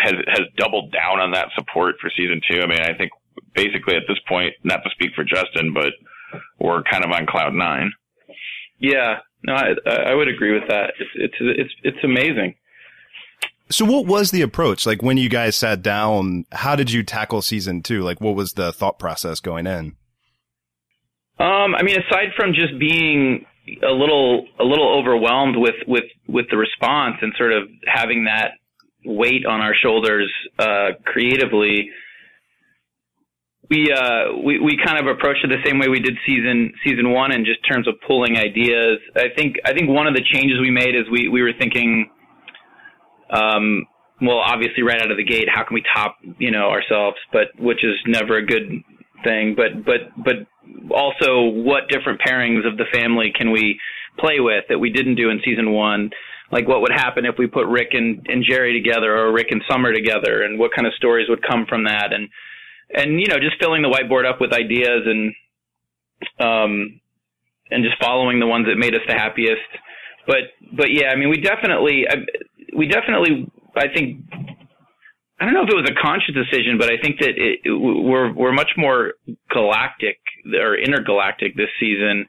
has 0.01 0.13
has 0.27 0.47
doubled 0.57 0.91
down 0.91 1.19
on 1.19 1.31
that 1.33 1.49
support 1.55 1.95
for 2.01 2.09
season 2.15 2.41
two. 2.49 2.61
I 2.61 2.67
mean, 2.67 2.81
I 2.81 2.97
think 2.97 3.11
basically 3.53 3.95
at 3.95 4.03
this 4.07 4.19
point, 4.27 4.53
not 4.63 4.81
to 4.83 4.89
speak 4.91 5.11
for 5.15 5.23
Justin, 5.23 5.73
but 5.73 5.93
we're 6.59 6.83
kind 6.83 7.05
of 7.05 7.11
on 7.11 7.27
cloud 7.27 7.53
nine. 7.53 7.91
Yeah. 8.79 9.19
No, 9.43 9.53
I 9.53 9.73
I 9.89 10.13
would 10.13 10.27
agree 10.27 10.53
with 10.53 10.67
that. 10.69 10.93
It's 10.99 11.09
it's 11.15 11.35
it's 11.39 11.73
it's 11.83 12.03
amazing. 12.03 12.55
So 13.69 13.85
what 13.85 14.05
was 14.05 14.31
the 14.31 14.41
approach? 14.41 14.85
Like 14.85 15.01
when 15.01 15.17
you 15.17 15.29
guys 15.29 15.55
sat 15.55 15.81
down, 15.81 16.45
how 16.51 16.75
did 16.75 16.91
you 16.91 17.03
tackle 17.03 17.41
season 17.41 17.81
two? 17.81 18.01
Like 18.01 18.19
what 18.19 18.35
was 18.35 18.53
the 18.53 18.73
thought 18.73 18.99
process 18.99 19.39
going 19.39 19.65
in? 19.65 19.95
Um, 21.39 21.73
I 21.75 21.81
mean, 21.81 21.97
aside 21.97 22.33
from 22.35 22.53
just 22.53 22.77
being 22.77 23.45
a 23.81 23.91
little 23.91 24.45
a 24.59 24.63
little 24.63 24.99
overwhelmed 24.99 25.55
with 25.57 25.75
with 25.87 26.03
with 26.27 26.45
the 26.51 26.57
response 26.57 27.15
and 27.21 27.33
sort 27.37 27.53
of 27.53 27.69
having 27.87 28.25
that 28.25 28.51
weight 29.05 29.45
on 29.45 29.61
our 29.61 29.73
shoulders 29.73 30.31
uh, 30.59 30.89
creatively, 31.05 31.89
we 33.71 33.89
uh, 33.89 34.35
we 34.43 34.59
we 34.59 34.77
kind 34.85 34.99
of 34.99 35.07
approached 35.07 35.45
it 35.45 35.47
the 35.47 35.63
same 35.65 35.79
way 35.79 35.87
we 35.87 36.01
did 36.01 36.17
season 36.27 36.73
season 36.85 37.11
one 37.11 37.31
in 37.31 37.45
just 37.45 37.65
terms 37.65 37.87
of 37.87 37.95
pulling 38.05 38.37
ideas. 38.37 38.99
I 39.15 39.29
think 39.35 39.55
I 39.65 39.73
think 39.73 39.89
one 39.89 40.07
of 40.07 40.13
the 40.13 40.21
changes 40.21 40.59
we 40.59 40.69
made 40.69 40.93
is 40.93 41.09
we 41.09 41.29
we 41.29 41.41
were 41.41 41.53
thinking. 41.57 42.11
Um, 43.31 43.87
well, 44.21 44.37
obviously, 44.37 44.83
right 44.83 45.01
out 45.01 45.09
of 45.09 45.17
the 45.17 45.23
gate, 45.23 45.47
how 45.49 45.63
can 45.63 45.73
we 45.73 45.83
top, 45.95 46.17
you 46.37 46.51
know, 46.51 46.69
ourselves? 46.69 47.17
But 47.33 47.47
which 47.57 47.83
is 47.83 47.95
never 48.05 48.37
a 48.37 48.45
good 48.45 48.83
thing. 49.23 49.55
But 49.55 49.85
but 49.85 50.11
but 50.17 50.35
also, 50.93 51.47
what 51.47 51.87
different 51.89 52.19
pairings 52.21 52.67
of 52.67 52.77
the 52.77 52.85
family 52.93 53.31
can 53.33 53.51
we 53.51 53.79
play 54.19 54.39
with 54.39 54.65
that 54.69 54.79
we 54.79 54.91
didn't 54.91 55.15
do 55.15 55.29
in 55.29 55.39
season 55.45 55.71
one? 55.71 56.11
Like, 56.51 56.67
what 56.67 56.81
would 56.81 56.91
happen 56.91 57.25
if 57.25 57.35
we 57.39 57.47
put 57.47 57.65
Rick 57.67 57.93
and, 57.93 58.27
and 58.27 58.43
Jerry 58.43 58.73
together, 58.73 59.15
or 59.15 59.31
Rick 59.31 59.47
and 59.51 59.63
Summer 59.71 59.93
together, 59.93 60.43
and 60.43 60.59
what 60.59 60.71
kind 60.75 60.85
of 60.85 60.93
stories 60.95 61.29
would 61.29 61.41
come 61.41 61.65
from 61.67 61.85
that? 61.85 62.11
And 62.11 62.27
and 62.93 63.19
you 63.19 63.27
know, 63.27 63.37
just 63.37 63.59
filling 63.59 63.81
the 63.81 63.89
whiteboard 63.89 64.29
up 64.29 64.41
with 64.41 64.53
ideas 64.53 65.03
and 65.05 65.33
um 66.39 67.01
and 67.71 67.83
just 67.83 67.95
following 68.01 68.39
the 68.39 68.47
ones 68.47 68.67
that 68.67 68.77
made 68.77 68.93
us 68.93 69.01
the 69.07 69.13
happiest. 69.13 69.61
But 70.27 70.51
but 70.71 70.91
yeah, 70.91 71.09
I 71.09 71.15
mean, 71.15 71.29
we 71.29 71.37
definitely 71.37 72.05
we 72.75 72.87
definitely 72.87 73.49
I 73.75 73.87
think 73.93 74.23
I 75.41 75.45
don't 75.45 75.55
know 75.55 75.63
if 75.63 75.69
it 75.69 75.75
was 75.75 75.89
a 75.89 75.99
conscious 75.99 76.35
decision, 76.35 76.77
but 76.77 76.91
I 76.91 77.01
think 77.01 77.17
that 77.19 77.33
it, 77.33 77.61
it, 77.65 77.71
we're 77.73 78.31
we're 78.31 78.53
much 78.53 78.71
more 78.77 79.13
galactic 79.49 80.19
or 80.53 80.77
intergalactic 80.77 81.55
this 81.55 81.69
season. 81.79 82.27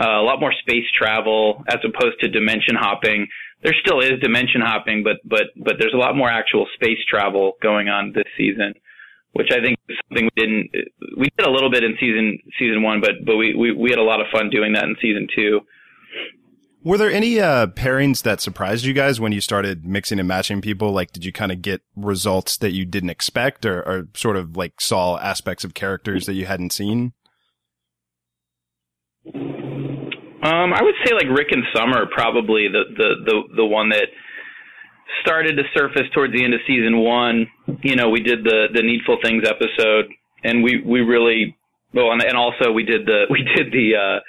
Uh, 0.00 0.20
a 0.20 0.24
lot 0.24 0.40
more 0.40 0.52
space 0.62 0.86
travel 0.96 1.62
as 1.68 1.78
opposed 1.84 2.18
to 2.20 2.28
dimension 2.28 2.76
hopping. 2.78 3.26
There 3.62 3.74
still 3.84 4.00
is 4.00 4.12
dimension 4.22 4.62
hopping, 4.62 5.02
but 5.04 5.16
but 5.24 5.52
but 5.56 5.74
there's 5.78 5.92
a 5.92 5.98
lot 5.98 6.16
more 6.16 6.30
actual 6.30 6.66
space 6.74 6.98
travel 7.10 7.58
going 7.62 7.88
on 7.88 8.12
this 8.14 8.24
season, 8.38 8.72
which 9.32 9.48
I 9.52 9.60
think 9.62 9.78
is 9.88 9.96
something 10.08 10.28
we 10.34 10.42
didn't. 10.42 10.70
We 11.16 11.28
did 11.36 11.46
a 11.46 11.50
little 11.50 11.70
bit 11.70 11.84
in 11.84 11.96
season 12.00 12.38
season 12.58 12.82
one, 12.82 13.00
but 13.00 13.24
but 13.24 13.36
we 13.36 13.54
we, 13.54 13.72
we 13.72 13.90
had 13.90 13.98
a 13.98 14.02
lot 14.02 14.20
of 14.20 14.26
fun 14.32 14.50
doing 14.50 14.72
that 14.74 14.84
in 14.84 14.96
season 15.00 15.28
two. 15.34 15.60
Were 16.82 16.96
there 16.96 17.10
any 17.10 17.38
uh, 17.38 17.66
pairings 17.66 18.22
that 18.22 18.40
surprised 18.40 18.86
you 18.86 18.94
guys 18.94 19.20
when 19.20 19.32
you 19.32 19.42
started 19.42 19.84
mixing 19.84 20.18
and 20.18 20.26
matching 20.26 20.62
people? 20.62 20.92
Like, 20.92 21.12
did 21.12 21.26
you 21.26 21.32
kind 21.32 21.52
of 21.52 21.60
get 21.60 21.82
results 21.94 22.56
that 22.56 22.72
you 22.72 22.86
didn't 22.86 23.10
expect, 23.10 23.66
or, 23.66 23.82
or 23.82 24.08
sort 24.14 24.36
of 24.36 24.56
like 24.56 24.80
saw 24.80 25.18
aspects 25.18 25.62
of 25.62 25.74
characters 25.74 26.24
that 26.24 26.32
you 26.32 26.46
hadn't 26.46 26.72
seen? 26.72 27.12
Um, 29.26 30.72
I 30.72 30.82
would 30.82 30.94
say 31.04 31.12
like 31.12 31.26
Rick 31.36 31.48
and 31.50 31.64
Summer 31.76 32.06
probably 32.10 32.66
the 32.68 32.84
the 32.96 33.14
the 33.26 33.42
the 33.56 33.66
one 33.66 33.90
that 33.90 34.06
started 35.22 35.56
to 35.56 35.62
surface 35.74 36.08
towards 36.14 36.32
the 36.32 36.44
end 36.44 36.54
of 36.54 36.60
season 36.66 36.98
one. 36.98 37.46
You 37.82 37.96
know, 37.96 38.10
we 38.10 38.20
did 38.20 38.44
the 38.44 38.68
the 38.72 38.82
Needful 38.82 39.18
Things 39.22 39.44
episode, 39.46 40.06
and 40.44 40.62
we 40.62 40.82
we 40.84 41.00
really 41.00 41.56
well, 41.92 42.12
and, 42.12 42.22
and 42.22 42.36
also 42.36 42.72
we 42.72 42.84
did 42.84 43.06
the 43.06 43.24
we 43.30 43.42
did 43.56 43.72
the 43.72 43.96
uh, 43.96 44.20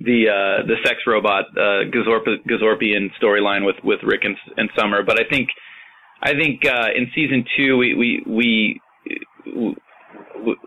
the 0.00 0.28
uh, 0.28 0.66
the 0.66 0.76
sex 0.84 1.00
robot 1.06 1.46
uh, 1.56 1.88
Gazorp- 1.90 2.44
Gazorpian 2.48 3.08
storyline 3.22 3.64
with 3.64 3.76
with 3.84 4.00
Rick 4.02 4.24
and, 4.24 4.36
and 4.56 4.68
Summer. 4.78 5.02
But 5.02 5.20
I 5.20 5.28
think 5.28 5.48
I 6.22 6.32
think 6.32 6.64
uh, 6.66 6.88
in 6.94 7.10
season 7.14 7.44
two 7.56 7.76
we 7.76 7.94
we 7.94 8.22
we 8.26 8.80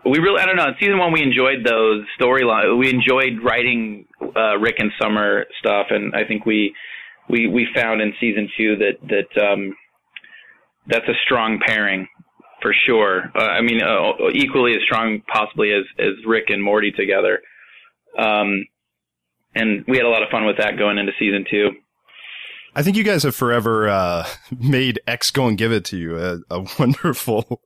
we 0.04 0.18
really 0.18 0.40
I 0.40 0.46
don't 0.46 0.56
know. 0.56 0.68
In 0.68 0.74
season 0.80 0.98
one 0.98 1.12
we 1.12 1.22
enjoyed 1.22 1.64
those 1.64 2.04
storyline. 2.20 2.78
We 2.78 2.90
enjoyed 2.90 3.42
writing 3.44 4.06
uh, 4.20 4.58
Rick 4.58 4.76
and 4.78 4.90
Summer 5.00 5.46
stuff, 5.60 5.86
and 5.90 6.14
I 6.14 6.24
think 6.26 6.46
we 6.46 6.74
we 7.30 7.46
we 7.46 7.66
found 7.74 8.00
in 8.00 8.12
season 8.20 8.48
two 8.56 8.76
that 8.76 8.98
that 9.08 9.42
um, 9.42 9.74
that's 10.86 11.08
a 11.08 11.14
strong 11.24 11.60
pairing 11.64 12.06
for 12.62 12.74
sure. 12.86 13.30
Uh, 13.34 13.38
I 13.42 13.60
mean, 13.62 13.82
uh, 13.82 14.12
equally 14.34 14.72
as 14.74 14.82
strong 14.84 15.22
possibly 15.32 15.72
as 15.72 15.84
as 15.98 16.12
Rick 16.26 16.44
and 16.48 16.62
Morty 16.62 16.90
together. 16.90 17.40
Um, 18.18 18.64
and 19.54 19.84
we 19.88 19.96
had 19.96 20.06
a 20.06 20.08
lot 20.08 20.22
of 20.22 20.28
fun 20.30 20.46
with 20.46 20.58
that 20.58 20.78
going 20.78 20.98
into 20.98 21.12
season 21.18 21.44
two. 21.50 21.70
I 22.74 22.82
think 22.82 22.96
you 22.96 23.02
guys 23.02 23.24
have 23.24 23.34
forever 23.34 23.88
uh, 23.88 24.28
made 24.58 25.00
X 25.06 25.30
go 25.30 25.46
and 25.46 25.58
give 25.58 25.72
it 25.72 25.84
to 25.86 25.96
you 25.96 26.18
a, 26.18 26.38
a 26.50 26.66
wonderful. 26.78 27.62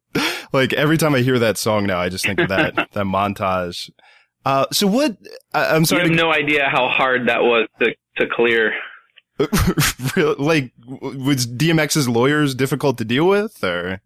like 0.52 0.72
every 0.72 0.98
time 0.98 1.14
I 1.14 1.20
hear 1.20 1.38
that 1.38 1.58
song 1.58 1.86
now, 1.86 1.98
I 1.98 2.08
just 2.08 2.24
think 2.24 2.40
of 2.40 2.48
that 2.48 2.74
that 2.92 3.04
montage. 3.04 3.90
Uh, 4.44 4.66
so 4.72 4.86
what? 4.86 5.16
I, 5.52 5.74
I'm 5.74 5.84
sorry. 5.84 6.04
You 6.04 6.10
have 6.10 6.18
no 6.18 6.32
idea 6.32 6.64
how 6.70 6.88
hard 6.88 7.28
that 7.28 7.42
was 7.42 7.68
to 7.80 7.94
to 8.18 8.26
clear. 8.34 8.72
Real- 10.16 10.36
like, 10.38 10.72
was 10.86 11.46
DMX's 11.46 12.08
lawyers 12.08 12.54
difficult 12.54 12.98
to 12.98 13.04
deal 13.04 13.26
with, 13.26 13.62
or? 13.64 14.00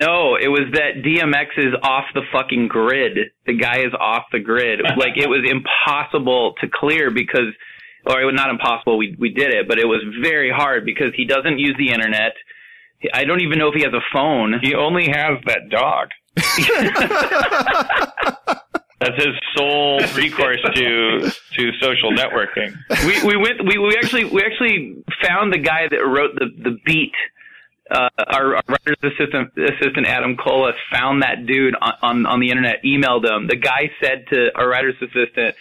No, 0.00 0.36
it 0.36 0.48
was 0.48 0.66
that 0.72 1.02
DMX 1.04 1.56
is 1.56 1.74
off 1.82 2.04
the 2.14 2.22
fucking 2.32 2.68
grid. 2.68 3.30
The 3.46 3.56
guy 3.56 3.78
is 3.78 3.94
off 3.98 4.24
the 4.32 4.40
grid. 4.40 4.80
like 4.96 5.16
it 5.16 5.28
was 5.28 5.48
impossible 5.48 6.54
to 6.60 6.68
clear 6.72 7.10
because, 7.10 7.52
or 8.06 8.20
it 8.20 8.24
was 8.24 8.34
not 8.34 8.50
impossible. 8.50 8.98
We 8.98 9.16
we 9.18 9.30
did 9.30 9.54
it, 9.54 9.68
but 9.68 9.78
it 9.78 9.86
was 9.86 10.02
very 10.20 10.50
hard 10.50 10.84
because 10.84 11.12
he 11.16 11.24
doesn't 11.24 11.58
use 11.58 11.76
the 11.78 11.92
internet. 11.92 12.32
I 13.12 13.24
don't 13.24 13.42
even 13.42 13.58
know 13.58 13.68
if 13.68 13.74
he 13.74 13.82
has 13.82 13.92
a 13.92 14.00
phone. 14.12 14.54
He 14.62 14.74
only 14.74 15.06
has 15.06 15.38
that 15.46 15.68
dog. 15.70 16.08
That's 19.04 19.22
his 19.22 19.34
sole 19.54 20.00
recourse 20.16 20.60
to 20.74 21.30
to 21.56 21.72
social 21.80 22.12
networking. 22.12 22.74
we 23.06 23.22
we 23.22 23.36
went 23.36 23.64
we, 23.66 23.76
we 23.76 23.96
actually 23.96 24.24
we 24.24 24.42
actually 24.42 25.04
found 25.22 25.52
the 25.52 25.58
guy 25.58 25.88
that 25.90 25.98
wrote 25.98 26.34
the 26.36 26.46
the 26.62 26.78
beat. 26.84 27.12
Uh, 27.90 28.08
our, 28.28 28.56
our 28.56 28.62
writer's 28.66 28.96
assistant 29.02 29.52
assistant 29.58 30.06
Adam 30.06 30.38
Cola 30.38 30.72
found 30.90 31.22
that 31.22 31.44
dude 31.46 31.74
on, 31.82 31.92
on 32.00 32.26
on 32.26 32.40
the 32.40 32.48
internet. 32.48 32.76
Emailed 32.82 33.28
him. 33.28 33.46
The 33.46 33.56
guy 33.56 33.90
said 34.02 34.24
to 34.32 34.48
our 34.54 34.66
writer's 34.66 34.96
assistant, 35.02 35.54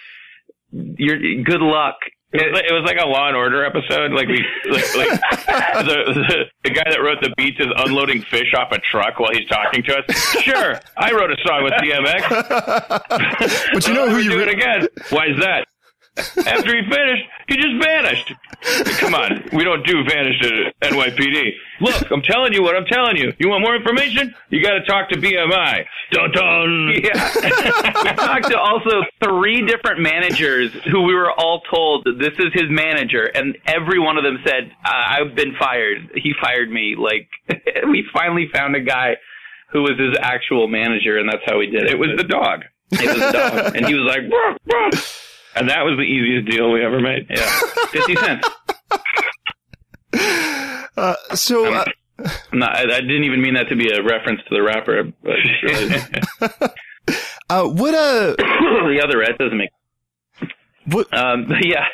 "You're 0.72 1.44
good 1.44 1.60
luck." 1.60 1.98
It 2.34 2.50
was, 2.50 2.54
like, 2.54 2.66
it 2.66 2.74
was 2.74 2.84
like 2.84 2.98
a 2.98 3.06
Law 3.06 3.28
and 3.28 3.38
Order 3.38 3.64
episode. 3.64 4.12
Like 4.12 4.28
we, 4.28 4.44
like, 4.72 4.96
like 4.96 5.22
the, 5.86 5.98
the 6.14 6.46
the 6.64 6.70
guy 6.72 6.84
that 6.90 7.00
wrote 7.00 7.22
the 7.22 7.32
beats 7.38 7.60
is 7.60 7.68
unloading 7.78 8.24
fish 8.24 8.54
off 8.58 8.72
a 8.72 8.80
truck 8.92 9.20
while 9.20 9.32
he's 9.32 9.48
talking 9.48 9.84
to 9.84 9.98
us. 10.00 10.06
Sure, 10.42 10.80
I 10.98 11.12
wrote 11.12 11.30
a 11.32 11.38
song 11.46 11.64
with 11.64 11.74
DMX. 11.74 12.24
But 13.74 13.88
you 13.88 13.94
know 13.94 14.10
who 14.10 14.18
you 14.18 14.32
do 14.32 14.38
re- 14.38 14.44
it 14.44 14.50
again? 14.50 14.88
Why 15.10 15.28
is 15.28 15.40
that? 15.42 15.68
After 16.16 16.76
he 16.76 16.84
finished, 16.90 17.24
he 17.48 17.56
just 17.56 17.84
vanished. 17.84 18.34
Come 19.00 19.16
on, 19.16 19.50
we 19.52 19.64
don't 19.64 19.86
do 19.86 20.04
vanish 20.04 20.42
at 20.82 20.92
NYPD. 20.92 21.52
Look, 21.82 22.12
I'm 22.12 22.22
telling 22.22 22.54
you 22.54 22.62
what 22.62 22.76
I'm 22.76 22.86
telling 22.86 23.18
you. 23.18 23.34
You 23.40 23.50
want 23.50 23.62
more 23.62 23.76
information? 23.76 24.34
You 24.50 24.62
got 24.62 24.74
to 24.74 24.86
talk 24.86 25.10
to 25.10 25.18
BMI. 25.18 25.86
Dun 26.12 26.32
dun. 26.32 26.94
Yeah. 27.04 27.32
we 28.04 28.14
talked 28.14 28.46
to 28.52 28.60
also 28.60 29.02
three 29.24 29.66
different 29.66 30.02
managers 30.02 30.72
who 30.92 31.02
we 31.02 31.16
were 31.16 31.32
all 31.32 31.62
told 31.62 32.06
this 32.06 32.34
is 32.38 32.54
his 32.54 32.70
manager, 32.70 33.24
and 33.24 33.58
every 33.66 34.00
one 34.00 34.18
of 34.18 34.24
them 34.24 34.38
said, 34.46 34.72
"I've 34.86 35.36
been 35.36 35.56
fired. 35.60 36.12
He 36.16 36.34
fired 36.40 36.70
me." 36.70 36.96
Like 36.98 37.28
we 37.90 38.06
finally 38.14 38.50
found 38.54 38.76
a 38.76 38.82
guy 38.82 39.16
who 39.72 39.82
was 39.82 39.98
his 39.98 40.16
actual 40.22 40.68
manager, 40.68 41.18
and 41.18 41.28
that's 41.28 41.44
how 41.46 41.58
we 41.58 41.66
did 41.68 41.86
it. 41.86 41.92
It 41.92 42.00
was 42.00 42.10
the 42.16 42.24
dog. 42.24 42.66
It 42.92 43.08
was 43.08 43.20
the 43.20 43.32
dog, 43.32 43.76
and 43.76 43.88
he 43.88 43.96
was 43.96 44.06
like, 44.06 44.22
"Bruh, 44.30 44.58
bruh." 44.70 45.20
And 45.56 45.70
that 45.70 45.84
was 45.84 45.98
the 45.98 46.04
easiest 46.04 46.50
deal 46.50 46.72
we 46.72 46.84
ever 46.84 47.00
made. 47.00 47.28
Yeah, 47.30 47.60
fifty 47.92 48.16
cents. 48.16 48.48
Uh, 50.96 51.16
so, 51.36 51.74
uh, 51.74 51.86
I, 52.20 52.84
I 52.84 53.02
didn't 53.02 53.24
even 53.24 53.42
mean 53.42 53.56
that 53.56 53.68
to 53.70 53.76
be 53.76 53.90
a 53.92 54.04
reference 54.04 54.42
to 54.48 54.56
the 54.56 54.62
rapper. 54.62 55.04
But 55.24 56.70
uh, 57.50 57.68
what 57.68 57.94
uh, 57.94 58.36
the 58.38 59.02
other 59.04 59.22
Ed 59.24 59.38
doesn't 59.40 59.58
make. 59.58 59.70
what 60.86 61.12
Um, 61.18 61.52
yeah. 61.62 61.88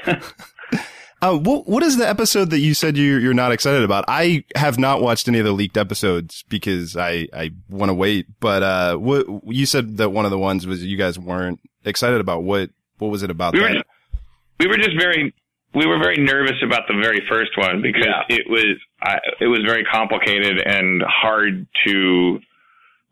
uh, 1.21 1.37
what 1.37 1.67
what 1.67 1.83
is 1.83 1.97
the 1.97 2.07
episode 2.07 2.49
that 2.49 2.59
you 2.59 2.73
said 2.73 2.97
you 2.97 3.17
you're 3.17 3.33
not 3.33 3.51
excited 3.51 3.83
about? 3.83 4.05
I 4.07 4.43
have 4.55 4.77
not 4.77 5.01
watched 5.01 5.27
any 5.27 5.39
of 5.39 5.45
the 5.45 5.53
leaked 5.53 5.77
episodes 5.77 6.43
because 6.49 6.97
I 6.97 7.27
I 7.33 7.51
want 7.69 7.89
to 7.89 7.93
wait. 7.93 8.27
But 8.39 8.63
uh, 8.63 8.95
what 8.97 9.25
you 9.45 9.65
said 9.65 9.97
that 9.97 10.09
one 10.09 10.25
of 10.25 10.31
the 10.31 10.39
ones 10.39 10.67
was 10.67 10.83
you 10.83 10.97
guys 10.97 11.17
weren't 11.17 11.59
excited 11.85 12.19
about. 12.19 12.43
What 12.43 12.69
what 12.99 13.09
was 13.11 13.23
it 13.23 13.31
about 13.31 13.53
We 13.53 13.59
that? 13.61 13.75
were 13.75 13.83
we 14.59 14.67
were 14.67 14.77
just 14.77 14.97
very 14.99 15.33
we 15.73 15.85
were 15.85 15.99
very 15.99 16.17
nervous 16.17 16.57
about 16.63 16.83
the 16.87 16.99
very 17.01 17.21
first 17.29 17.51
one 17.57 17.81
because 17.81 18.05
Yeah. 18.05 18.23
it 18.37 18.49
was 18.49 18.75
I, 19.01 19.19
it 19.39 19.47
was 19.47 19.61
very 19.65 19.83
complicated 19.85 20.61
and 20.65 21.01
hard 21.07 21.67
to 21.87 22.39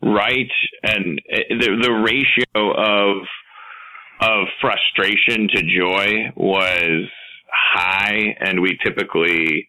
write 0.02 0.52
and 0.84 1.20
it, 1.26 1.48
the 1.60 1.70
the 1.82 1.92
ratio 1.92 2.72
of 2.74 3.24
of 4.20 4.48
frustration 4.62 5.48
to 5.54 5.62
joy 5.64 6.32
was 6.36 7.08
high 7.52 8.36
and 8.40 8.62
we 8.62 8.78
typically 8.84 9.68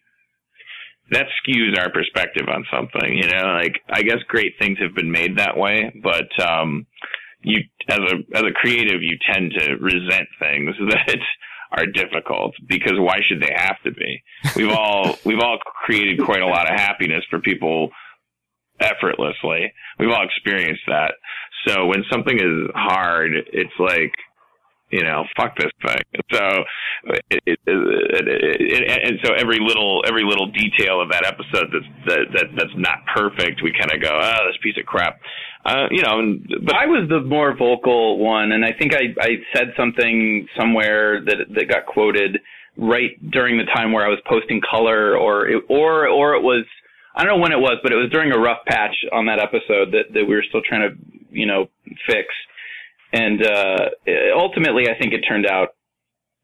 that 1.11 1.25
skews 1.41 1.77
our 1.79 1.91
perspective 1.91 2.47
on 2.47 2.65
something 2.71 3.15
you 3.15 3.27
know 3.29 3.53
like 3.61 3.81
i 3.89 4.01
guess 4.03 4.17
great 4.27 4.53
things 4.59 4.77
have 4.79 4.93
been 4.95 5.11
made 5.11 5.37
that 5.37 5.57
way 5.57 5.91
but 6.03 6.29
um 6.47 6.85
you 7.41 7.61
as 7.87 7.99
a 7.99 8.37
as 8.37 8.43
a 8.43 8.51
creative 8.53 9.01
you 9.01 9.17
tend 9.31 9.53
to 9.57 9.75
resent 9.75 10.27
things 10.39 10.75
that 10.89 11.17
are 11.71 11.85
difficult 11.85 12.53
because 12.67 12.93
why 12.97 13.19
should 13.27 13.41
they 13.41 13.53
have 13.55 13.77
to 13.83 13.91
be? 13.91 14.21
We've 14.55 14.71
all 14.71 15.17
we've 15.25 15.39
all 15.39 15.57
created 15.85 16.23
quite 16.23 16.41
a 16.41 16.47
lot 16.47 16.71
of 16.71 16.79
happiness 16.79 17.23
for 17.29 17.39
people 17.39 17.89
effortlessly. 18.79 19.71
We've 19.99 20.09
all 20.09 20.25
experienced 20.25 20.83
that. 20.87 21.13
So 21.67 21.85
when 21.87 22.03
something 22.11 22.37
is 22.37 22.71
hard 22.73 23.31
it's 23.51 23.73
like 23.79 24.13
you 24.91 25.03
know 25.03 25.23
fuck 25.37 25.55
this 25.57 25.71
thing. 25.85 26.01
So 26.31 26.63
it, 27.05 27.23
it, 27.45 27.59
it, 27.65 28.27
it, 28.27 29.07
and 29.07 29.19
so 29.23 29.33
every 29.33 29.59
little 29.59 30.03
every 30.07 30.23
little 30.23 30.51
detail 30.51 31.01
of 31.01 31.11
that 31.11 31.25
episode 31.25 31.69
that's 31.71 32.07
that, 32.07 32.19
that 32.33 32.45
that's 32.55 32.75
not 32.75 32.99
perfect 33.15 33.61
we 33.63 33.71
kind 33.71 33.91
of 33.93 34.01
go 34.01 34.09
oh 34.11 34.47
this 34.47 34.57
piece 34.63 34.77
of 34.79 34.85
crap 34.85 35.19
uh, 35.65 35.87
you 35.91 36.01
know, 36.01 36.19
and- 36.19 36.47
but 36.65 36.75
I 36.75 36.85
was 36.85 37.07
the 37.09 37.21
more 37.21 37.55
vocal 37.55 38.17
one, 38.19 38.51
and 38.51 38.63
I 38.65 38.71
think 38.71 38.93
I, 38.95 39.13
I 39.19 39.37
said 39.53 39.73
something 39.77 40.47
somewhere 40.57 41.21
that 41.25 41.37
that 41.55 41.67
got 41.67 41.85
quoted 41.85 42.39
right 42.77 43.11
during 43.31 43.57
the 43.57 43.65
time 43.65 43.91
where 43.91 44.05
I 44.05 44.09
was 44.09 44.19
posting 44.27 44.61
color, 44.61 45.17
or 45.17 45.47
it, 45.47 45.63
or 45.69 46.07
or 46.07 46.35
it 46.35 46.41
was 46.41 46.65
I 47.15 47.23
don't 47.23 47.35
know 47.37 47.41
when 47.41 47.51
it 47.51 47.59
was, 47.59 47.77
but 47.83 47.91
it 47.91 47.95
was 47.97 48.09
during 48.11 48.31
a 48.31 48.39
rough 48.39 48.59
patch 48.67 48.95
on 49.11 49.25
that 49.25 49.39
episode 49.39 49.91
that 49.91 50.13
that 50.13 50.25
we 50.25 50.33
were 50.35 50.43
still 50.47 50.61
trying 50.61 50.89
to 50.89 50.95
you 51.31 51.45
know 51.45 51.67
fix, 52.07 52.27
and 53.13 53.43
uh, 53.45 53.89
ultimately 54.37 54.87
I 54.89 54.97
think 54.97 55.13
it 55.13 55.21
turned 55.27 55.45
out. 55.45 55.75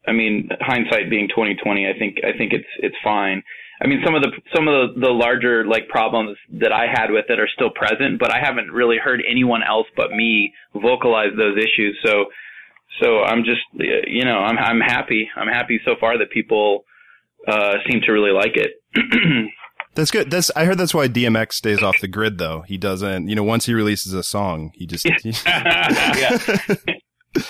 I 0.06 0.12
mean, 0.12 0.48
hindsight 0.60 1.10
being 1.10 1.28
twenty 1.34 1.54
twenty, 1.56 1.88
I 1.88 1.98
think 1.98 2.18
I 2.22 2.36
think 2.36 2.52
it's 2.52 2.68
it's 2.80 2.96
fine. 3.02 3.42
I 3.82 3.86
mean, 3.86 4.00
some 4.04 4.14
of 4.14 4.22
the 4.22 4.30
some 4.54 4.68
of 4.68 4.94
the, 4.94 5.00
the 5.06 5.12
larger 5.12 5.66
like 5.66 5.88
problems 5.88 6.36
that 6.60 6.72
I 6.72 6.86
had 6.90 7.10
with 7.10 7.26
it 7.28 7.38
are 7.38 7.48
still 7.54 7.70
present, 7.70 8.18
but 8.18 8.34
I 8.34 8.38
haven't 8.42 8.70
really 8.70 8.96
heard 9.02 9.22
anyone 9.28 9.62
else 9.62 9.86
but 9.96 10.10
me 10.10 10.52
vocalize 10.72 11.36
those 11.36 11.56
issues. 11.58 11.98
So, 12.04 12.26
so 13.02 13.22
I'm 13.22 13.44
just 13.44 13.60
you 14.06 14.24
know 14.24 14.38
I'm 14.38 14.58
I'm 14.58 14.80
happy. 14.80 15.28
I'm 15.36 15.48
happy 15.48 15.80
so 15.84 15.92
far 16.00 16.18
that 16.18 16.30
people 16.30 16.84
uh, 17.46 17.74
seem 17.90 18.00
to 18.06 18.12
really 18.12 18.32
like 18.32 18.56
it. 18.56 18.82
That's 19.94 20.10
good. 20.10 20.30
That's 20.30 20.50
I 20.54 20.66
heard 20.66 20.76
that's 20.76 20.92
why 20.92 21.08
DMX 21.08 21.54
stays 21.54 21.82
off 21.82 21.98
the 22.02 22.08
grid 22.08 22.36
though. 22.36 22.64
He 22.66 22.76
doesn't, 22.76 23.28
you 23.28 23.34
know, 23.34 23.42
once 23.42 23.64
he 23.64 23.72
releases 23.72 24.12
a 24.12 24.22
song, 24.22 24.70
he 24.74 24.86
just 24.86 25.06
yeah, 25.06 26.38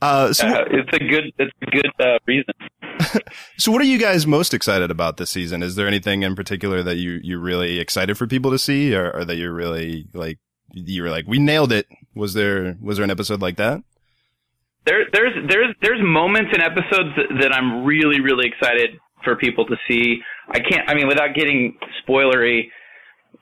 Uh 0.00 0.32
so 0.32 0.46
uh, 0.46 0.64
it's 0.70 0.90
a 0.92 0.98
good 0.98 1.32
it's 1.38 1.52
a 1.62 1.70
good 1.70 1.90
uh, 2.00 2.18
reason. 2.26 2.54
so 3.58 3.72
what 3.72 3.80
are 3.80 3.86
you 3.86 3.98
guys 3.98 4.26
most 4.26 4.54
excited 4.54 4.90
about 4.90 5.16
this 5.16 5.30
season? 5.30 5.62
Is 5.62 5.74
there 5.74 5.86
anything 5.86 6.22
in 6.22 6.34
particular 6.36 6.82
that 6.82 6.96
you 6.96 7.20
you're 7.22 7.40
really 7.40 7.78
excited 7.78 8.16
for 8.16 8.26
people 8.26 8.50
to 8.50 8.58
see 8.58 8.94
or, 8.94 9.10
or 9.12 9.24
that 9.24 9.36
you're 9.36 9.54
really 9.54 10.06
like 10.14 10.38
you 10.72 11.02
were 11.02 11.10
like 11.10 11.26
we 11.26 11.38
nailed 11.38 11.72
it? 11.72 11.86
Was 12.14 12.34
there 12.34 12.76
was 12.80 12.98
there 12.98 13.04
an 13.04 13.10
episode 13.10 13.40
like 13.40 13.56
that? 13.56 13.82
there 14.88 15.04
there's 15.12 15.34
there's 15.48 15.74
there's 15.82 16.00
moments 16.02 16.50
in 16.54 16.60
episodes 16.62 17.10
that, 17.16 17.28
that 17.40 17.52
I'm 17.52 17.84
really 17.84 18.20
really 18.20 18.48
excited 18.48 18.98
for 19.22 19.36
people 19.36 19.66
to 19.66 19.76
see. 19.88 20.20
I 20.48 20.60
can't 20.60 20.88
I 20.88 20.94
mean 20.94 21.06
without 21.06 21.34
getting 21.34 21.76
spoilery 22.02 22.70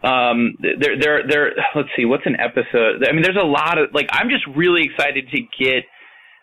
um 0.02 0.56
there 0.60 0.98
there 1.00 1.28
there 1.28 1.52
let's 1.74 1.88
see 1.96 2.04
what's 2.04 2.26
an 2.26 2.36
episode 2.38 3.06
I 3.08 3.12
mean 3.12 3.22
there's 3.22 3.38
a 3.40 3.46
lot 3.46 3.78
of 3.78 3.94
like 3.94 4.08
I'm 4.10 4.28
just 4.28 4.44
really 4.56 4.82
excited 4.84 5.28
to 5.30 5.40
get 5.58 5.84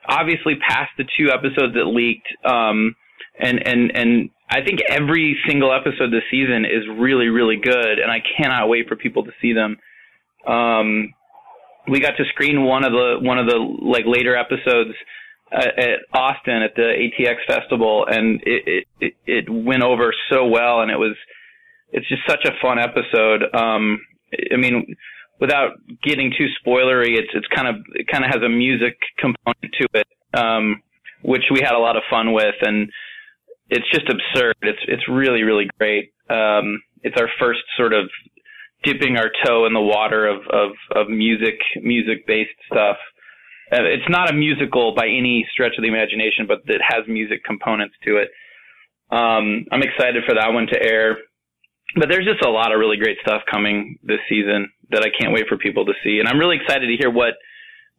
obviously 0.07 0.55
past 0.55 0.91
the 0.97 1.05
two 1.17 1.31
episodes 1.31 1.73
that 1.75 1.85
leaked 1.85 2.27
um 2.45 2.95
and 3.39 3.65
and 3.65 3.91
and 3.95 4.29
I 4.49 4.61
think 4.63 4.79
every 4.87 5.37
single 5.47 5.73
episode 5.73 6.11
this 6.11 6.23
season 6.29 6.65
is 6.65 6.83
really 6.97 7.27
really 7.27 7.57
good 7.57 7.99
and 7.99 8.11
I 8.11 8.19
cannot 8.37 8.69
wait 8.69 8.87
for 8.87 8.95
people 8.95 9.23
to 9.25 9.31
see 9.41 9.53
them 9.53 9.77
um 10.47 11.13
we 11.87 11.99
got 11.99 12.15
to 12.17 12.25
screen 12.25 12.63
one 12.63 12.85
of 12.85 12.91
the 12.91 13.17
one 13.21 13.37
of 13.37 13.47
the 13.47 13.57
like 13.57 14.05
later 14.05 14.35
episodes 14.35 14.95
uh, 15.51 15.67
at 15.77 15.99
Austin 16.13 16.63
at 16.63 16.75
the 16.75 16.81
ATX 16.81 17.35
festival, 17.47 18.05
and 18.09 18.41
it 18.45 18.87
it 18.99 19.13
it 19.25 19.45
went 19.49 19.83
over 19.83 20.13
so 20.31 20.47
well, 20.47 20.81
and 20.81 20.91
it 20.91 20.97
was 20.97 21.15
it's 21.91 22.07
just 22.07 22.21
such 22.27 22.45
a 22.45 22.51
fun 22.61 22.79
episode. 22.79 23.43
Um, 23.53 23.99
I 24.51 24.57
mean, 24.57 24.95
without 25.39 25.71
getting 26.03 26.31
too 26.37 26.47
spoilery, 26.61 27.17
it's 27.17 27.29
it's 27.33 27.47
kind 27.55 27.67
of 27.67 27.75
it 27.93 28.07
kind 28.11 28.23
of 28.23 28.31
has 28.31 28.43
a 28.43 28.49
music 28.49 28.97
component 29.17 29.73
to 29.81 29.87
it, 29.93 30.07
um, 30.33 30.81
which 31.23 31.43
we 31.51 31.61
had 31.61 31.73
a 31.73 31.79
lot 31.79 31.97
of 31.97 32.03
fun 32.09 32.33
with, 32.33 32.55
and 32.61 32.89
it's 33.69 33.89
just 33.91 34.07
absurd. 34.09 34.55
It's 34.61 34.79
it's 34.87 35.03
really 35.09 35.43
really 35.43 35.69
great. 35.77 36.13
Um, 36.29 36.81
it's 37.01 37.19
our 37.19 37.29
first 37.39 37.61
sort 37.77 37.93
of 37.93 38.09
dipping 38.83 39.17
our 39.17 39.31
toe 39.45 39.65
in 39.65 39.73
the 39.73 39.81
water 39.81 40.27
of 40.27 40.41
of, 40.49 40.71
of 40.95 41.09
music 41.09 41.59
music 41.81 42.25
based 42.27 42.57
stuff. 42.71 42.97
It's 43.71 44.09
not 44.09 44.29
a 44.29 44.33
musical 44.33 44.93
by 44.95 45.07
any 45.07 45.47
stretch 45.51 45.73
of 45.77 45.81
the 45.81 45.87
imagination, 45.87 46.45
but 46.47 46.59
it 46.65 46.81
has 46.87 47.07
music 47.07 47.43
components 47.43 47.95
to 48.05 48.17
it. 48.17 48.29
Um, 49.09 49.65
I'm 49.71 49.81
excited 49.81 50.23
for 50.27 50.35
that 50.35 50.53
one 50.53 50.67
to 50.67 50.77
air. 50.79 51.17
But 51.95 52.09
there's 52.09 52.25
just 52.25 52.43
a 52.43 52.49
lot 52.49 52.71
of 52.71 52.79
really 52.79 52.97
great 52.97 53.17
stuff 53.21 53.41
coming 53.49 53.99
this 54.03 54.19
season 54.27 54.71
that 54.89 55.03
I 55.03 55.09
can't 55.17 55.33
wait 55.33 55.45
for 55.47 55.57
people 55.57 55.85
to 55.85 55.93
see, 56.03 56.19
and 56.19 56.27
I'm 56.27 56.39
really 56.39 56.57
excited 56.57 56.87
to 56.87 56.95
hear 56.97 57.09
what 57.09 57.35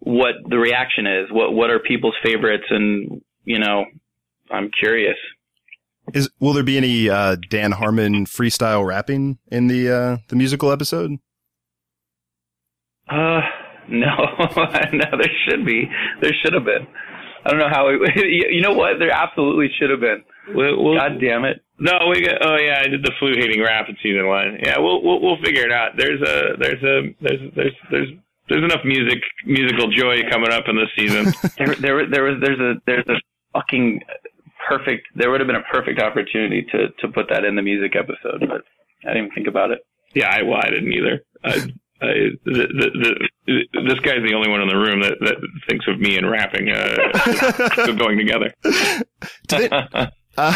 what 0.01 0.35
the 0.49 0.59
reaction 0.59 1.07
is. 1.07 1.31
What 1.31 1.53
what 1.53 1.71
are 1.71 1.79
people's 1.79 2.17
favorites, 2.23 2.65
and 2.71 3.23
you 3.45 3.59
know, 3.59 3.85
I'm 4.51 4.71
curious. 4.79 5.17
Is 6.13 6.29
will 6.41 6.53
there 6.53 6.65
be 6.65 6.77
any 6.77 7.09
uh 7.09 7.37
Dan 7.49 7.73
Harmon 7.73 8.27
freestyle 8.27 8.87
rapping 8.87 9.39
in 9.51 9.69
the 9.69 9.91
uh 9.91 10.17
the 10.29 10.37
musical 10.37 10.71
episode? 10.71 11.19
Uh, 13.09 13.41
no, 13.89 14.17
no, 14.93 15.05
there 15.19 15.33
should 15.49 15.65
be. 15.65 15.91
There 16.21 16.33
should 16.43 16.53
have 16.55 16.65
been. 16.65 16.87
I 17.45 17.51
don't 17.51 17.59
know 17.59 17.69
how. 17.71 17.89
It, 17.89 18.01
you 18.17 18.49
you 18.51 18.61
know 18.61 18.75
what? 18.75 18.99
There 18.99 19.11
absolutely 19.11 19.69
should 19.79 19.91
have 19.91 20.01
been. 20.01 20.25
we'll, 20.49 20.83
we'll, 20.83 20.99
God 20.99 21.21
damn 21.21 21.45
it. 21.45 21.64
No, 21.79 21.93
we 22.09 22.23
got. 22.23 22.39
Oh 22.47 22.57
yeah, 22.57 22.79
I 22.81 22.89
did 22.89 23.03
the 23.03 23.13
flu 23.19 23.35
hating 23.35 23.63
rap 23.63 23.89
in 23.89 23.97
season 24.03 24.27
one. 24.29 24.59
Yeah, 24.63 24.79
we'll 24.79 25.03
we'll 25.03 25.21
we'll 25.21 25.43
figure 25.43 25.65
it 25.65 25.73
out. 25.73 25.97
There's 25.97 26.21
a 26.23 26.57
there's 26.59 26.83
a 26.83 27.15
there's 27.21 27.53
there's 27.57 27.73
there's 27.91 28.09
there's 28.49 28.65
enough 28.65 28.85
music 28.85 29.19
musical 29.45 29.91
joy 29.91 30.17
coming 30.31 30.51
up 30.53 30.65
in 30.69 30.77
this 30.77 30.91
season. 30.97 31.33
There, 31.57 31.75
there, 31.77 32.11
there 32.11 32.23
was, 32.25 32.37
there's 32.41 32.61
a, 32.61 32.75
there's 32.87 33.07
a 33.09 33.15
fucking 33.53 34.03
perfect. 34.69 35.07
There 35.17 35.31
would 35.31 35.41
have 35.41 35.47
been 35.47 35.57
a 35.57 35.73
perfect 35.73 36.01
opportunity 36.01 36.67
to 36.73 36.89
to 37.01 37.09
put 37.09 37.29
that 37.31 37.45
in 37.45 37.57
the 37.57 37.63
music 37.63 37.97
episode, 37.97 38.41
but 38.41 38.63
I 39.05 39.15
didn't 39.15 39.25
even 39.25 39.31
think 39.35 39.49
about 39.49 39.71
it. 39.71 39.81
yeah, 40.15 40.29
I 40.31 40.43
well 40.43 40.61
I 40.63 40.71
didn't 40.71 40.93
either. 40.93 41.23
I 41.43 41.67
I, 42.03 42.07
the, 42.45 42.67
the, 42.75 43.29
the, 43.47 43.83
this 43.89 44.01
guy's 44.01 44.23
the 44.29 44.35
only 44.35 44.51
one 44.51 44.61
in 44.61 44.69
the 44.69 44.77
room 44.77 45.01
that, 45.01 45.15
that 45.21 45.37
thinks 45.69 45.87
of 45.89 45.99
me 46.01 46.19
and 46.19 46.29
rapping 46.29 46.69
uh, 46.71 47.93
going 47.99 48.19
together. 48.19 48.53
Uh, 50.37 50.53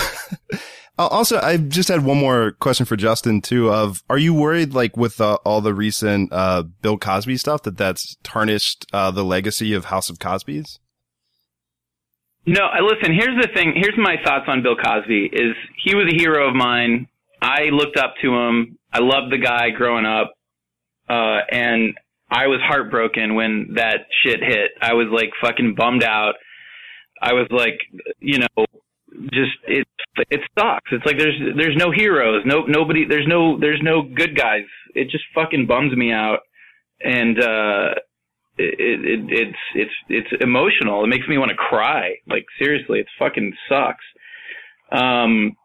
also, 1.06 1.38
I 1.40 1.56
just 1.56 1.88
had 1.88 2.04
one 2.04 2.18
more 2.18 2.52
question 2.52 2.84
for 2.84 2.96
Justin 2.96 3.40
too. 3.40 3.70
Of 3.70 4.02
are 4.10 4.18
you 4.18 4.34
worried, 4.34 4.74
like 4.74 4.96
with 4.96 5.20
uh, 5.20 5.38
all 5.44 5.60
the 5.60 5.74
recent 5.74 6.32
uh, 6.32 6.64
Bill 6.82 6.98
Cosby 6.98 7.36
stuff, 7.36 7.62
that 7.62 7.76
that's 7.76 8.16
tarnished 8.22 8.86
uh, 8.92 9.10
the 9.10 9.24
legacy 9.24 9.74
of 9.74 9.86
House 9.86 10.10
of 10.10 10.18
Cosby's? 10.18 10.80
No, 12.46 12.68
listen. 12.82 13.14
Here's 13.14 13.40
the 13.40 13.48
thing. 13.54 13.74
Here's 13.76 13.98
my 13.98 14.16
thoughts 14.24 14.46
on 14.48 14.62
Bill 14.62 14.76
Cosby. 14.76 15.30
Is 15.32 15.54
he 15.84 15.94
was 15.94 16.12
a 16.12 16.16
hero 16.16 16.48
of 16.48 16.54
mine. 16.54 17.06
I 17.40 17.64
looked 17.70 17.96
up 17.96 18.14
to 18.22 18.34
him. 18.34 18.78
I 18.92 19.00
loved 19.00 19.30
the 19.32 19.38
guy 19.38 19.70
growing 19.70 20.06
up, 20.06 20.32
uh, 21.08 21.40
and 21.50 21.94
I 22.30 22.46
was 22.46 22.60
heartbroken 22.64 23.34
when 23.34 23.74
that 23.74 24.06
shit 24.22 24.40
hit. 24.40 24.70
I 24.80 24.94
was 24.94 25.08
like 25.12 25.30
fucking 25.40 25.74
bummed 25.76 26.04
out. 26.04 26.34
I 27.20 27.32
was 27.32 27.48
like, 27.50 27.80
you 28.20 28.38
know, 28.38 28.66
just 29.32 29.52
it 29.66 29.87
it 30.30 30.40
sucks. 30.58 30.90
It's 30.92 31.04
like 31.06 31.18
there's 31.18 31.38
there's 31.56 31.76
no 31.76 31.90
heroes, 31.90 32.42
no 32.44 32.62
nobody, 32.66 33.04
there's 33.08 33.26
no 33.26 33.58
there's 33.58 33.80
no 33.82 34.02
good 34.02 34.36
guys. 34.36 34.64
It 34.94 35.10
just 35.10 35.24
fucking 35.34 35.66
bums 35.66 35.96
me 35.96 36.12
out, 36.12 36.40
and 37.00 37.38
uh, 37.38 37.94
it, 38.58 39.00
it 39.04 39.20
it's 39.28 39.58
it's 39.74 39.92
it's 40.08 40.42
emotional. 40.42 41.04
It 41.04 41.08
makes 41.08 41.28
me 41.28 41.38
want 41.38 41.50
to 41.50 41.56
cry. 41.56 42.14
Like 42.26 42.46
seriously, 42.60 43.00
it 43.00 43.06
fucking 43.18 43.54
sucks. 43.68 44.04
Um, 44.90 45.56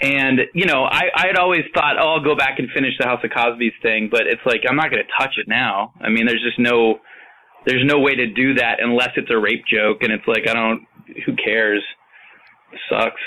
and 0.00 0.40
you 0.54 0.66
know, 0.66 0.84
I 0.84 1.10
I 1.14 1.26
had 1.26 1.36
always 1.36 1.64
thought, 1.74 1.96
oh, 1.98 2.14
I'll 2.14 2.24
go 2.24 2.36
back 2.36 2.58
and 2.58 2.68
finish 2.74 2.94
the 2.98 3.06
House 3.06 3.20
of 3.24 3.30
Cosby's 3.30 3.72
thing, 3.82 4.08
but 4.10 4.26
it's 4.26 4.42
like 4.46 4.62
I'm 4.68 4.76
not 4.76 4.90
going 4.90 5.02
to 5.02 5.24
touch 5.24 5.34
it 5.38 5.48
now. 5.48 5.92
I 6.00 6.08
mean, 6.08 6.26
there's 6.26 6.42
just 6.42 6.58
no 6.58 7.00
there's 7.66 7.84
no 7.84 7.98
way 7.98 8.14
to 8.14 8.26
do 8.26 8.54
that 8.54 8.76
unless 8.80 9.10
it's 9.16 9.30
a 9.30 9.38
rape 9.38 9.64
joke, 9.66 9.98
and 10.02 10.12
it's 10.12 10.26
like 10.26 10.48
I 10.48 10.54
don't. 10.54 10.86
Who 11.26 11.34
cares? 11.34 11.82
It 12.72 12.80
sucks. 12.88 13.20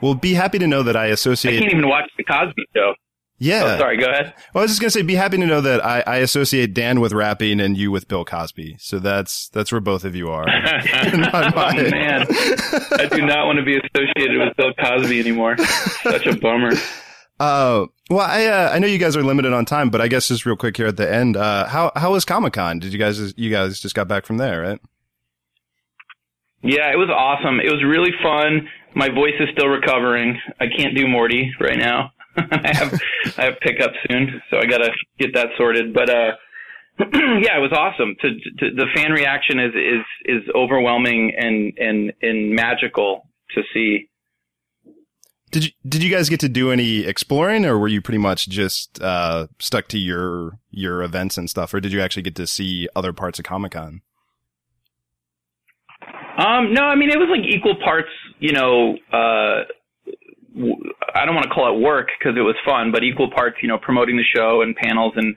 Well, 0.00 0.14
be 0.14 0.34
happy 0.34 0.58
to 0.58 0.66
know 0.66 0.82
that 0.82 0.96
I 0.96 1.06
associate. 1.06 1.56
I 1.56 1.60
can't 1.60 1.72
even 1.72 1.88
watch 1.88 2.10
the 2.16 2.24
Cosby 2.24 2.64
Show. 2.74 2.94
Yeah. 3.40 3.74
Oh, 3.76 3.78
sorry, 3.78 3.96
go 3.96 4.06
ahead. 4.06 4.34
Well, 4.52 4.62
I 4.62 4.64
was 4.64 4.72
just 4.72 4.80
gonna 4.80 4.90
say, 4.90 5.02
be 5.02 5.14
happy 5.14 5.36
to 5.36 5.46
know 5.46 5.60
that 5.60 5.84
I, 5.84 6.02
I 6.06 6.16
associate 6.16 6.74
Dan 6.74 7.00
with 7.00 7.12
rapping 7.12 7.60
and 7.60 7.76
you 7.76 7.92
with 7.92 8.08
Bill 8.08 8.24
Cosby. 8.24 8.76
So 8.80 8.98
that's 8.98 9.48
that's 9.50 9.70
where 9.70 9.80
both 9.80 10.04
of 10.04 10.16
you 10.16 10.28
are. 10.28 10.42
oh 10.48 10.48
man, 10.48 12.26
I 12.28 13.08
do 13.10 13.24
not 13.24 13.46
want 13.46 13.58
to 13.58 13.64
be 13.64 13.78
associated 13.78 14.38
with 14.38 14.56
Bill 14.56 14.74
Cosby 14.74 15.20
anymore. 15.20 15.56
Such 15.58 16.26
a 16.26 16.36
bummer. 16.36 16.72
Uh, 17.38 17.86
well, 18.10 18.26
I 18.26 18.46
uh, 18.46 18.70
I 18.72 18.80
know 18.80 18.88
you 18.88 18.98
guys 18.98 19.16
are 19.16 19.22
limited 19.22 19.52
on 19.52 19.64
time, 19.64 19.90
but 19.90 20.00
I 20.00 20.08
guess 20.08 20.26
just 20.26 20.44
real 20.44 20.56
quick 20.56 20.76
here 20.76 20.88
at 20.88 20.96
the 20.96 21.10
end, 21.10 21.36
uh, 21.36 21.66
how 21.68 21.92
how 21.94 22.12
was 22.12 22.24
Comic 22.24 22.54
Con? 22.54 22.80
Did 22.80 22.92
you 22.92 22.98
guys 22.98 23.34
you 23.36 23.50
guys 23.50 23.78
just 23.78 23.94
got 23.94 24.08
back 24.08 24.26
from 24.26 24.38
there, 24.38 24.60
right? 24.60 24.80
Yeah, 26.62 26.92
it 26.92 26.96
was 26.96 27.08
awesome. 27.08 27.60
It 27.60 27.70
was 27.70 27.84
really 27.84 28.10
fun. 28.20 28.68
My 28.98 29.08
voice 29.08 29.34
is 29.38 29.48
still 29.52 29.68
recovering. 29.68 30.36
I 30.58 30.64
can't 30.76 30.96
do 30.96 31.06
Morty 31.06 31.52
right 31.60 31.78
now. 31.78 32.10
I 32.36 32.72
have 32.74 33.00
I 33.38 33.44
have 33.44 33.54
pickup 33.60 33.92
soon, 34.10 34.42
so 34.50 34.58
I 34.58 34.66
gotta 34.66 34.90
get 35.20 35.34
that 35.34 35.50
sorted. 35.56 35.94
But 35.94 36.10
uh, 36.10 36.32
yeah, 36.98 37.56
it 37.56 37.60
was 37.60 37.72
awesome. 37.72 38.16
To, 38.20 38.28
to, 38.28 38.74
the 38.74 38.86
fan 38.96 39.12
reaction 39.12 39.60
is 39.60 39.72
is 39.74 40.04
is 40.24 40.42
overwhelming 40.52 41.32
and 41.38 41.72
and 41.78 42.12
and 42.22 42.50
magical 42.50 43.28
to 43.54 43.62
see. 43.72 44.10
Did 45.52 45.66
you 45.66 45.70
did 45.88 46.02
you 46.02 46.10
guys 46.10 46.28
get 46.28 46.40
to 46.40 46.48
do 46.48 46.72
any 46.72 47.04
exploring, 47.04 47.64
or 47.64 47.78
were 47.78 47.86
you 47.86 48.02
pretty 48.02 48.18
much 48.18 48.48
just 48.48 49.00
uh, 49.00 49.46
stuck 49.60 49.86
to 49.88 49.98
your 49.98 50.58
your 50.72 51.04
events 51.04 51.38
and 51.38 51.48
stuff, 51.48 51.72
or 51.72 51.78
did 51.78 51.92
you 51.92 52.00
actually 52.00 52.24
get 52.24 52.34
to 52.34 52.48
see 52.48 52.88
other 52.96 53.12
parts 53.12 53.38
of 53.38 53.44
Comic 53.44 53.72
Con? 53.72 54.02
Um, 56.36 56.74
no, 56.74 56.82
I 56.82 56.96
mean 56.96 57.10
it 57.10 57.18
was 57.18 57.28
like 57.30 57.46
equal 57.48 57.76
parts. 57.82 58.10
You 58.40 58.52
know, 58.52 58.96
uh, 59.12 59.64
I 61.14 61.24
don't 61.24 61.34
want 61.34 61.44
to 61.44 61.54
call 61.54 61.74
it 61.74 61.80
work 61.80 62.08
because 62.18 62.36
it 62.36 62.42
was 62.42 62.56
fun, 62.64 62.90
but 62.92 63.02
equal 63.04 63.30
parts. 63.30 63.56
You 63.62 63.68
know, 63.68 63.78
promoting 63.78 64.16
the 64.16 64.24
show 64.34 64.62
and 64.62 64.74
panels 64.76 65.12
and 65.16 65.34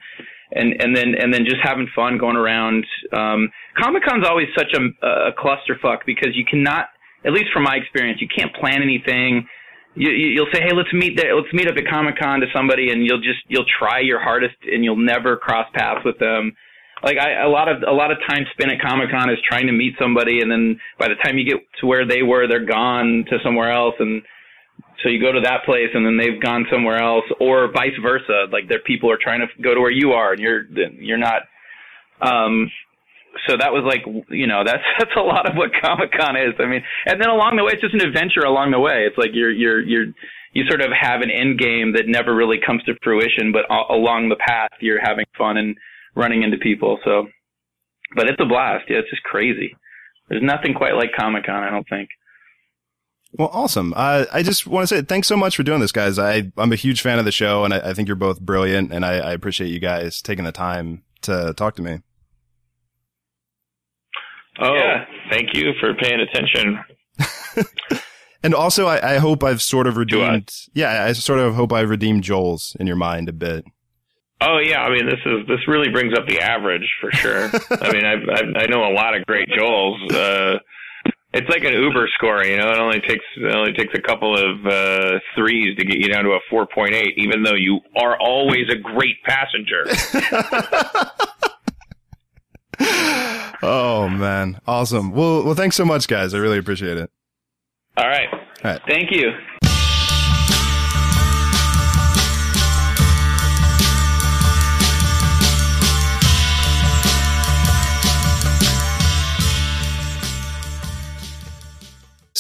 and 0.54 0.82
and 0.82 0.96
then 0.96 1.16
and 1.20 1.34
then 1.34 1.46
just 1.46 1.58
having 1.64 1.88
fun 1.96 2.18
going 2.18 2.36
around. 2.38 2.86
Um, 3.14 3.50
Comic 3.82 4.04
Con's 4.04 4.26
always 4.28 4.48
such 4.58 4.74
a, 4.74 4.82
a 5.08 5.32
clusterfuck 5.34 6.00
because 6.06 6.30
you 6.36 6.46
cannot, 6.46 6.88
at 7.26 7.34
least 7.34 7.48
from 7.54 7.64
my 7.64 7.76
experience, 7.76 8.20
you 8.22 8.28
can't 8.28 8.54
plan 8.56 8.82
anything. 8.82 9.48
You, 9.96 10.10
you- 10.12 10.28
you'll 10.36 10.52
say, 10.54 10.62
"Hey, 10.62 10.74
let's 10.74 10.92
meet 10.94 11.18
there. 11.18 11.36
Let's 11.36 11.52
meet 11.54 11.68
up 11.68 11.76
at 11.78 11.88
Comic 11.90 12.18
Con 12.20 12.40
to 12.42 12.48
somebody," 12.54 12.92
and 12.92 13.06
you'll 13.06 13.22
just 13.22 13.40
you'll 13.48 13.66
try 13.80 14.00
your 14.00 14.20
hardest, 14.22 14.56
and 14.72 14.84
you'll 14.84 14.96
never 14.98 15.38
cross 15.38 15.68
paths 15.74 16.06
with 16.06 16.18
them. 16.20 16.54
Like 17.04 17.18
I, 17.18 17.44
a 17.44 17.50
lot 17.50 17.68
of 17.68 17.82
a 17.88 17.92
lot 17.92 18.12
of 18.12 18.18
time 18.28 18.46
spent 18.54 18.72
at 18.72 18.82
Comic 18.82 19.10
Con 19.10 19.30
is 19.30 19.40
trying 19.48 19.68
to 19.68 19.74
meet 19.74 19.96
somebody, 20.00 20.42
and 20.42 20.52
then 20.52 20.80
by 21.00 21.08
the 21.08 21.16
time 21.16 21.38
you 21.38 21.46
get 21.46 21.58
to 21.80 21.88
where 21.88 22.08
they 22.08 22.22
were, 22.22 22.48
they're 22.48 22.66
gone 22.66 23.26
to 23.30 23.38
somewhere 23.44 23.72
else, 23.72 23.96
and 24.00 24.22
so 25.02 25.10
you 25.10 25.20
go 25.20 25.32
to 25.32 25.42
that 25.42 25.66
place, 25.66 25.90
and 25.94 26.06
then 26.06 26.18
they've 26.18 26.40
gone 26.40 26.66
somewhere 26.72 27.02
else, 27.02 27.26
or 27.40 27.72
vice 27.72 27.98
versa. 28.02 28.46
Like 28.52 28.70
their 28.70 28.80
people 28.80 29.10
are 29.10 29.18
trying 29.22 29.40
to 29.42 29.48
go 29.62 29.74
to 29.74 29.82
where 29.82 29.92
you 29.92 30.12
are, 30.12 30.34
and 30.34 30.40
you're 30.40 30.66
you're 31.00 31.18
not. 31.18 31.44
Um, 32.22 32.70
so 33.48 33.56
that 33.58 33.72
was 33.72 33.84
like 33.84 34.06
you 34.30 34.46
know 34.46 34.64
that's 34.66 34.84
that's 35.00 35.16
a 35.18 35.22
lot 35.22 35.50
of 35.50 35.56
what 35.56 35.72
Comic 35.82 36.12
Con 36.12 36.36
is. 36.36 36.54
I 36.60 36.68
mean, 36.68 36.84
and 37.08 37.20
then 37.20 37.30
along 37.30 37.58
the 37.58 37.64
way, 37.64 37.72
it's 37.74 37.82
just 37.82 37.96
an 37.96 38.02
adventure 38.02 38.46
along 38.46 38.72
the 38.72 38.80
way. 38.80 39.06
It's 39.08 39.18
like 39.18 39.32
you're 39.34 39.52
you're 39.52 39.82
you're 39.82 40.06
you 40.54 40.66
sort 40.68 40.82
of 40.82 40.92
have 40.92 41.22
an 41.22 41.32
end 41.32 41.58
game 41.58 41.94
that 41.94 42.04
never 42.08 42.36
really 42.36 42.60
comes 42.64 42.84
to 42.84 42.94
fruition, 43.02 43.54
but 43.54 43.64
along 43.90 44.30
the 44.30 44.36
path, 44.36 44.70
you're 44.82 45.00
having 45.02 45.26
fun 45.38 45.58
and 45.58 45.78
running 46.16 46.44
into 46.44 46.58
people. 46.58 47.00
So, 47.04 47.28
but 48.16 48.28
it's 48.28 48.40
a 48.40 48.46
blast. 48.46 48.86
Yeah, 48.90 48.98
it's 48.98 49.10
just 49.10 49.24
crazy. 49.24 49.76
There's 50.30 50.44
nothing 50.44 50.74
quite 50.74 50.96
like 50.96 51.12
Comic 51.18 51.46
Con, 51.46 51.64
I 51.64 51.70
don't 51.70 51.88
think. 51.90 52.10
Well, 53.34 53.50
awesome. 53.54 53.94
Uh, 53.96 54.26
I 54.32 54.44
just 54.44 54.68
want 54.68 54.88
to 54.88 54.96
say 54.96 55.02
thanks 55.02 55.28
so 55.28 55.38
much 55.38 55.56
for 55.56 55.64
doing 55.64 55.80
this, 55.80 55.94
guys. 55.94 56.20
I, 56.20 56.52
I'm 56.58 56.74
a 56.74 56.78
huge 56.78 57.02
fan 57.02 57.18
of 57.18 57.26
the 57.26 57.32
show 57.32 57.64
and 57.64 57.74
I, 57.74 57.90
I 57.90 57.94
think 57.94 58.08
you're 58.08 58.16
both 58.16 58.42
brilliant 58.42 58.92
and 58.92 59.06
I, 59.06 59.20
I 59.20 59.32
appreciate 59.32 59.70
you 59.70 59.80
guys 59.80 60.22
taking 60.22 60.44
the 60.44 60.52
time 60.52 61.04
to 61.22 61.54
talk 61.56 61.76
to 61.76 61.82
me. 61.82 62.00
Oh, 64.60 64.98
thank 65.30 65.54
you 65.54 65.72
for 65.80 65.94
paying 65.94 66.20
attention. 66.20 66.80
And 68.44 68.56
also, 68.56 68.88
I, 68.88 69.16
I 69.16 69.18
hope 69.18 69.44
I've 69.44 69.62
sort 69.62 69.88
of 69.88 69.96
I? 69.96 70.00
redeemed, 70.00 70.52
yeah, 70.74 71.06
I 71.06 71.14
sort 71.14 71.40
of 71.40 71.54
hope 71.54 71.72
I've 71.72 71.90
redeemed 71.90 72.24
Joel's 72.24 72.76
in 72.80 72.88
your 72.88 72.96
mind 72.96 73.30
a 73.30 73.34
bit. 73.34 73.66
Oh 74.42 74.58
yeah, 74.58 74.82
I 74.82 74.90
mean 74.90 75.06
this 75.06 75.20
is 75.26 75.48
this 75.48 75.68
really 75.68 75.90
brings 75.90 76.18
up 76.18 76.28
the 76.28 76.40
average 76.40 76.90
for 77.00 77.12
sure. 77.12 77.46
I 77.82 77.92
mean 77.92 78.06
I've, 78.06 78.28
I've 78.30 78.64
I 78.64 78.66
know 78.66 78.84
a 78.84 78.94
lot 78.94 79.16
of 79.16 79.26
great 79.26 79.48
Joels. 79.50 80.12
Uh, 80.12 80.60
it's 81.34 81.48
like 81.48 81.64
an 81.64 81.74
Uber 81.74 82.10
score, 82.16 82.44
you 82.44 82.58
know. 82.58 82.70
It 82.72 82.78
only 82.78 83.00
takes 83.02 83.24
it 83.38 83.56
only 83.56 83.74
takes 83.74 83.94
a 83.98 84.02
couple 84.02 84.34
of 84.36 84.66
uh, 84.66 85.20
threes 85.36 85.78
to 85.78 85.86
get 85.86 85.98
you 85.98 86.08
down 86.10 86.24
to 86.26 86.32
a 86.32 86.40
four 86.50 86.68
point 86.68 86.94
eight, 86.94 87.14
even 87.18 87.44
though 87.44 87.56
you 87.56 87.80
are 87.96 88.20
always 88.20 88.68
a 88.70 88.76
great 88.78 89.16
passenger. 89.24 89.86
Oh 93.64 94.10
man. 94.10 94.60
Awesome. 94.68 95.12
Well, 95.12 95.44
well, 95.44 95.54
thanks 95.54 95.76
so 95.76 95.86
much, 95.86 96.08
guys. 96.08 96.34
I 96.34 96.40
really 96.40 96.58
appreciate 96.58 96.98
it. 96.98 97.12
All 97.98 98.08
right, 98.08 98.28
All 98.32 98.40
right. 98.72 98.82
Thank 98.88 99.12
you. 99.12 99.30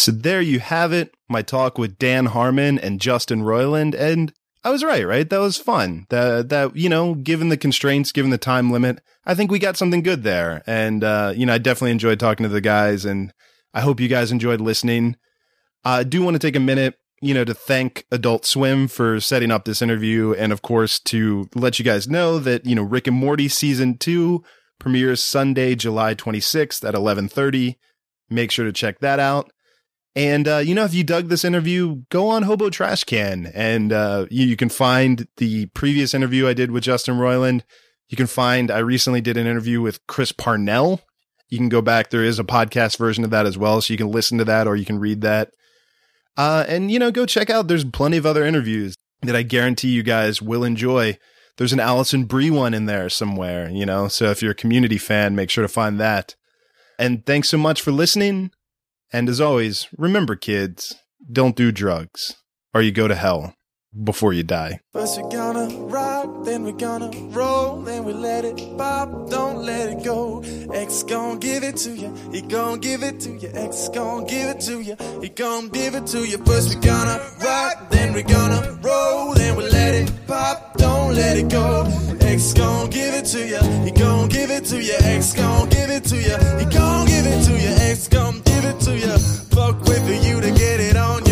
So 0.02 0.12
there 0.12 0.42
you 0.42 0.60
have 0.60 0.92
it. 0.94 1.14
My 1.30 1.44
talk 1.44 1.78
with 1.78 2.00
Dan 2.00 2.26
Harmon 2.26 2.80
and 2.80 3.00
Justin 3.00 3.44
Roiland. 3.44 3.94
And 3.94 4.34
I 4.64 4.72
was 4.72 4.84
right, 4.84 5.06
right? 5.06 5.30
That 5.30 5.38
was 5.38 5.58
fun. 5.58 6.08
That, 6.10 6.50
that, 6.50 6.76
you 6.76 6.90
know, 6.90 7.14
given 7.14 7.50
the 7.50 7.58
constraints, 7.58 8.12
given 8.12 8.32
the 8.32 8.40
time 8.40 8.72
limit, 8.72 9.00
I 9.28 9.36
think 9.36 9.52
we 9.52 9.60
got 9.60 9.78
something 9.78 10.02
good 10.02 10.24
there. 10.24 10.64
And, 10.66 11.04
uh, 11.04 11.34
you 11.36 11.46
know, 11.46 11.54
I 11.54 11.60
definitely 11.60 11.92
enjoyed 11.92 12.20
talking 12.20 12.44
to 12.46 12.50
the 12.50 12.62
guys 12.62 13.06
and 13.06 13.32
I 13.76 13.82
hope 13.82 14.00
you 14.00 14.08
guys 14.08 14.32
enjoyed 14.32 14.60
listening. 14.60 15.18
I 15.86 16.04
do 16.04 16.24
want 16.24 16.34
to 16.34 16.40
take 16.40 16.56
a 16.56 16.60
minute, 16.60 16.96
you 17.22 17.36
know, 17.36 17.46
to 17.46 17.54
thank 17.54 18.08
Adult 18.10 18.44
Swim 18.44 18.88
for 18.88 19.20
setting 19.20 19.52
up 19.52 19.66
this 19.66 19.84
interview. 19.84 20.34
And 20.34 20.52
of 20.52 20.64
course, 20.64 20.98
to 21.02 21.48
let 21.54 21.78
you 21.78 21.86
guys 21.86 22.08
know 22.08 22.40
that, 22.40 22.66
you 22.66 22.74
know, 22.74 22.82
Rick 22.82 23.06
and 23.06 23.16
Morty 23.16 23.48
season 23.48 24.00
two 24.00 24.44
premieres 24.80 25.24
Sunday, 25.24 25.76
July 25.76 26.16
26th 26.16 26.82
at 26.82 26.96
1130. 26.96 27.78
Make 28.32 28.50
sure 28.50 28.66
to 28.66 28.74
check 28.74 28.98
that 29.02 29.20
out. 29.20 29.52
And 30.16 30.48
uh, 30.48 30.58
you 30.58 30.76
know, 30.76 30.84
if 30.84 30.94
you 30.94 31.04
dug 31.04 31.30
this 31.30 31.46
interview, 31.46 32.04
go 32.10 32.28
on 32.28 32.44
Hobo 32.44 32.70
Trash 32.70 33.06
Can, 33.06 33.50
and 33.54 33.94
uh, 33.94 34.26
you, 34.30 34.46
you 34.46 34.58
can 34.58 34.70
find 34.70 35.28
the 35.38 35.68
previous 35.68 36.14
interview 36.14 36.48
I 36.48 36.54
did 36.54 36.72
with 36.72 36.84
Justin 36.84 37.16
Roiland. 37.16 37.62
You 38.10 38.18
can 38.18 38.28
find 38.28 38.70
I 38.70 38.80
recently 38.80 39.22
did 39.22 39.38
an 39.38 39.48
interview 39.48 39.82
with 39.82 40.06
Chris 40.08 40.34
Parnell. 40.34 41.02
You 41.48 41.58
can 41.58 41.70
go 41.70 41.82
back; 41.82 42.10
there 42.10 42.26
is 42.26 42.40
a 42.40 42.44
podcast 42.44 42.98
version 42.98 43.24
of 43.24 43.30
that 43.30 43.46
as 43.46 43.58
well, 43.58 43.80
so 43.80 43.94
you 43.94 43.98
can 43.98 44.12
listen 44.12 44.38
to 44.38 44.46
that 44.46 44.68
or 44.68 44.76
you 44.76 44.86
can 44.86 45.00
read 45.00 45.22
that. 45.22 45.52
Uh, 46.36 46.66
and 46.68 46.92
you 46.92 47.00
know, 47.00 47.12
go 47.12 47.26
check 47.26 47.50
out. 47.50 47.70
There's 47.70 47.86
plenty 47.86 48.18
of 48.18 48.26
other 48.26 48.46
interviews 48.46 48.96
that 49.22 49.36
I 49.36 49.44
guarantee 49.44 49.90
you 49.90 50.04
guys 50.04 50.42
will 50.42 50.64
enjoy. 50.64 51.18
there's 51.58 51.74
an 51.74 51.80
Alison 51.80 52.26
Brie 52.26 52.50
one 52.50 52.74
in 52.74 52.86
there 52.86 53.08
somewhere, 53.10 53.70
you 53.70 53.86
know. 53.86 54.08
So 54.08 54.32
if 54.32 54.42
you're 54.42 54.52
a 54.52 54.56
community 54.56 54.98
fan, 54.98 55.36
make 55.36 55.50
sure 55.50 55.62
to 55.62 55.68
find 55.68 56.00
that. 56.00 56.36
And 56.98 57.26
thanks 57.26 57.50
so 57.50 57.58
much 57.58 57.82
for 57.82 57.92
listening. 57.92 58.52
And 59.14 59.28
as 59.28 59.42
always, 59.42 59.88
remember, 59.98 60.36
kids, 60.36 60.96
don't 61.32 61.56
do 61.56 61.72
drugs, 61.72 62.36
or 62.74 62.82
you 62.82 62.92
go 62.92 63.08
to 63.08 63.16
hell 63.16 63.56
before 63.92 64.34
you 64.34 64.44
die. 64.44 64.80
First 64.94 65.22
we're 65.22 65.30
gonna 65.30 65.68
rock, 65.88 66.46
then 66.46 66.64
we're 66.64 66.72
gonna 66.72 67.12
roll, 67.30 67.82
then 67.82 68.06
we 68.06 68.14
let 68.14 68.46
it 68.46 68.58
pop, 68.78 69.30
don't 69.30 69.64
let 69.64 69.90
it 69.90 70.04
go. 70.04 70.44
X 70.74 71.04
gon' 71.04 71.40
give 71.40 71.64
it 71.64 71.76
to 71.78 71.92
you, 71.92 72.14
he 72.32 72.42
gon' 72.42 72.80
give 72.80 73.04
it 73.04 73.20
to 73.22 73.32
you, 73.32 73.50
X 73.54 73.90
gon' 73.90 74.26
give 74.26 74.50
it 74.50 74.62
to 74.62 74.82
you, 74.82 74.96
he 75.22 75.30
gon' 75.30 75.70
give 75.70 75.96
it 75.96 76.08
to 76.08 76.26
you. 76.26 76.38
First 76.46 76.74
we're 76.74 76.82
gonna 76.82 77.20
rock, 77.44 77.90
then 77.90 78.14
we're 78.14 78.24
gonna 78.24 78.80
roll, 78.82 79.34
then 79.34 79.56
we 79.58 79.64
let 79.70 79.94
it 79.94 80.12
pop, 80.26 80.78
don't 80.78 81.14
let 81.14 81.38
it 81.38 81.50
go. 81.50 81.86
X 82.22 82.54
gon' 82.54 82.90
give 82.90 83.14
it 83.14 83.26
to 83.26 83.46
you, 83.46 83.62
he 83.84 83.92
gon' 83.92 84.30
give 84.30 84.52
it 84.52 84.66
to 84.66 84.82
you, 84.82 84.96
X 85.00 85.34
gon' 85.34 85.68
give 85.70 85.90
it 85.90 86.06
to 86.06 86.16
you, 86.16 86.38
he 86.60 86.66
gon' 86.74 87.08
give 87.08 87.26
it 87.26 87.44
to 87.46 87.54
you, 87.54 87.76
X 87.92 88.08
gon' 88.08 88.42
give 88.42 88.64
it 88.64 88.80
to 88.80 88.98
you. 88.98 89.18
Fuck 89.52 89.86
for 89.86 89.94
you 90.14 90.40
to 90.40 90.52
get 90.52 90.80
it 90.80 90.96
on 90.96 91.26
your 91.26 91.31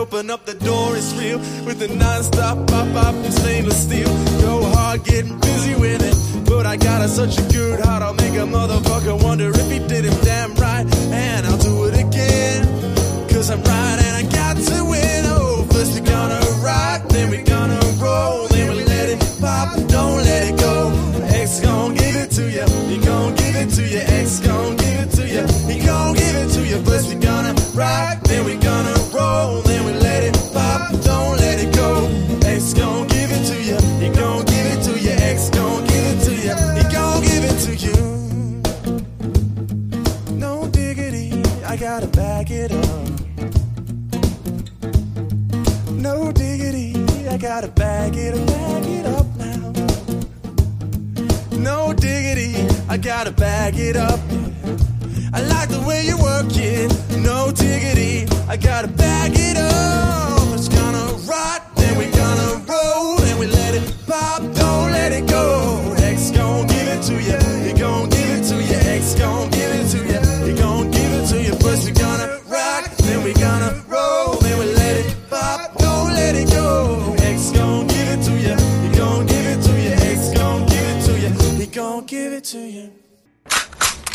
open 0.00 0.30
up 0.30 0.46
the 0.46 0.54
door, 0.54 0.96
it's 0.96 1.12
real. 1.14 1.38
With 1.66 1.78
the 1.78 1.88
non-stop 1.88 2.56
pop 2.68 2.88
pop 2.94 3.14
and 3.14 3.34
stainless 3.34 3.82
steel. 3.82 4.08
Go 4.40 4.64
hard, 4.72 5.04
getting 5.04 5.38
busy 5.38 5.74
with 5.74 6.00
it. 6.00 6.16
But 6.48 6.64
I 6.64 6.76
got 6.76 7.02
a, 7.02 7.08
such 7.08 7.38
a 7.38 7.42
good 7.52 7.80
heart, 7.84 8.02
I'll 8.02 8.14
make 8.14 8.32
a 8.32 8.46
motherfucker 8.58 9.22
wonder 9.22 9.50
if 9.50 9.70
he 9.70 9.78
did 9.78 10.06
him 10.06 10.18
damn 10.24 10.54
right. 10.54 10.86
And 11.12 11.46
I'll 11.46 11.58
do 11.58 11.84
it 11.84 12.00
again. 12.00 12.64
Cause 13.28 13.50
I'm 13.50 13.62
right 13.62 13.98
and 14.06 14.14
I 14.16 14.24
got 14.32 14.56
to 14.56 14.84
win. 14.84 15.24
Oh, 15.26 15.68
first 15.70 15.92
we 15.94 16.00
gonna 16.00 16.40
rock, 16.64 17.06
then 17.10 17.28
we 17.28 17.42
gonna 17.42 17.80
roll, 18.00 18.48
then 18.48 18.76
we 18.76 18.84
let 18.84 19.10
it 19.10 19.20
pop, 19.38 19.76
don't 19.88 20.16
let 20.24 20.48
it 20.48 20.58
go. 20.58 20.92
X 21.28 21.60
gon' 21.60 21.94
give 21.94 22.16
it 22.16 22.30
to 22.32 22.50
you, 22.50 22.64
he 22.88 22.96
gon' 23.04 23.34
give 23.34 23.56
it 23.56 23.70
to 23.76 23.82
you, 23.86 24.00
X 24.00 24.40
gon' 24.40 24.76
give 24.76 24.98
it 25.04 25.10
to 25.12 25.28
you, 25.28 25.44
he 25.68 25.84
gon' 25.84 26.14
give 26.14 26.36
it 26.36 26.48
to 26.54 26.66
you. 26.66 26.82
First 26.84 27.08
we 27.08 27.16
gonna 27.20 27.54
rock, 27.74 28.09
I 52.90 52.96
gotta 52.96 53.30
bag 53.30 53.78
it 53.78 53.94
up. 53.94 54.18
I 55.32 55.40
like 55.42 55.68
the 55.68 55.80
way 55.86 56.04
you 56.06 56.18
work 56.18 56.46
it. 56.56 56.90
No 57.18 57.52
diggity, 57.52 58.26
I 58.48 58.56
gotta 58.56 58.88
bag 58.88 59.30
it 59.36 59.56
up. 59.56 60.58
It's 60.58 60.68
gonna 60.68 61.12
rock, 61.30 61.69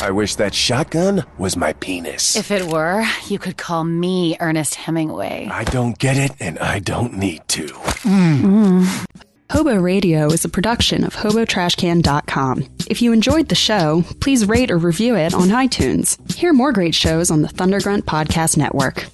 I 0.06 0.12
wish 0.12 0.36
that 0.36 0.54
shotgun 0.54 1.26
was 1.40 1.58
my 1.58 1.74
penis. 1.74 2.36
If 2.36 2.52
it 2.52 2.68
were, 2.72 3.04
you 3.28 3.40
could 3.40 3.58
call 3.58 3.84
me 3.84 4.38
Ernest 4.40 4.76
Hemingway. 4.76 5.50
I 5.52 5.64
don't 5.64 5.98
get 5.98 6.16
it, 6.16 6.32
and 6.40 6.60
I 6.60 6.78
don't 6.78 7.18
need 7.18 7.42
to. 7.48 7.66
Mm. 7.66 9.06
Hobo 9.52 9.78
Radio 9.78 10.28
is 10.28 10.46
a 10.46 10.50
production 10.50 11.04
of 11.04 11.16
HoboTrashCan.com. 11.16 12.66
If 12.88 13.02
you 13.02 13.14
enjoyed 13.14 13.50
the 13.50 13.56
show, 13.56 14.04
please 14.20 14.48
rate 14.48 14.70
or 14.70 14.78
review 14.78 15.16
it 15.16 15.34
on 15.34 15.48
iTunes. 15.48 16.20
Hear 16.36 16.54
more 16.54 16.72
great 16.72 16.94
shows 16.94 17.32
on 17.32 17.42
the 17.42 17.48
Thundergrunt 17.48 18.04
Podcast 18.04 18.58
Network. 18.58 19.08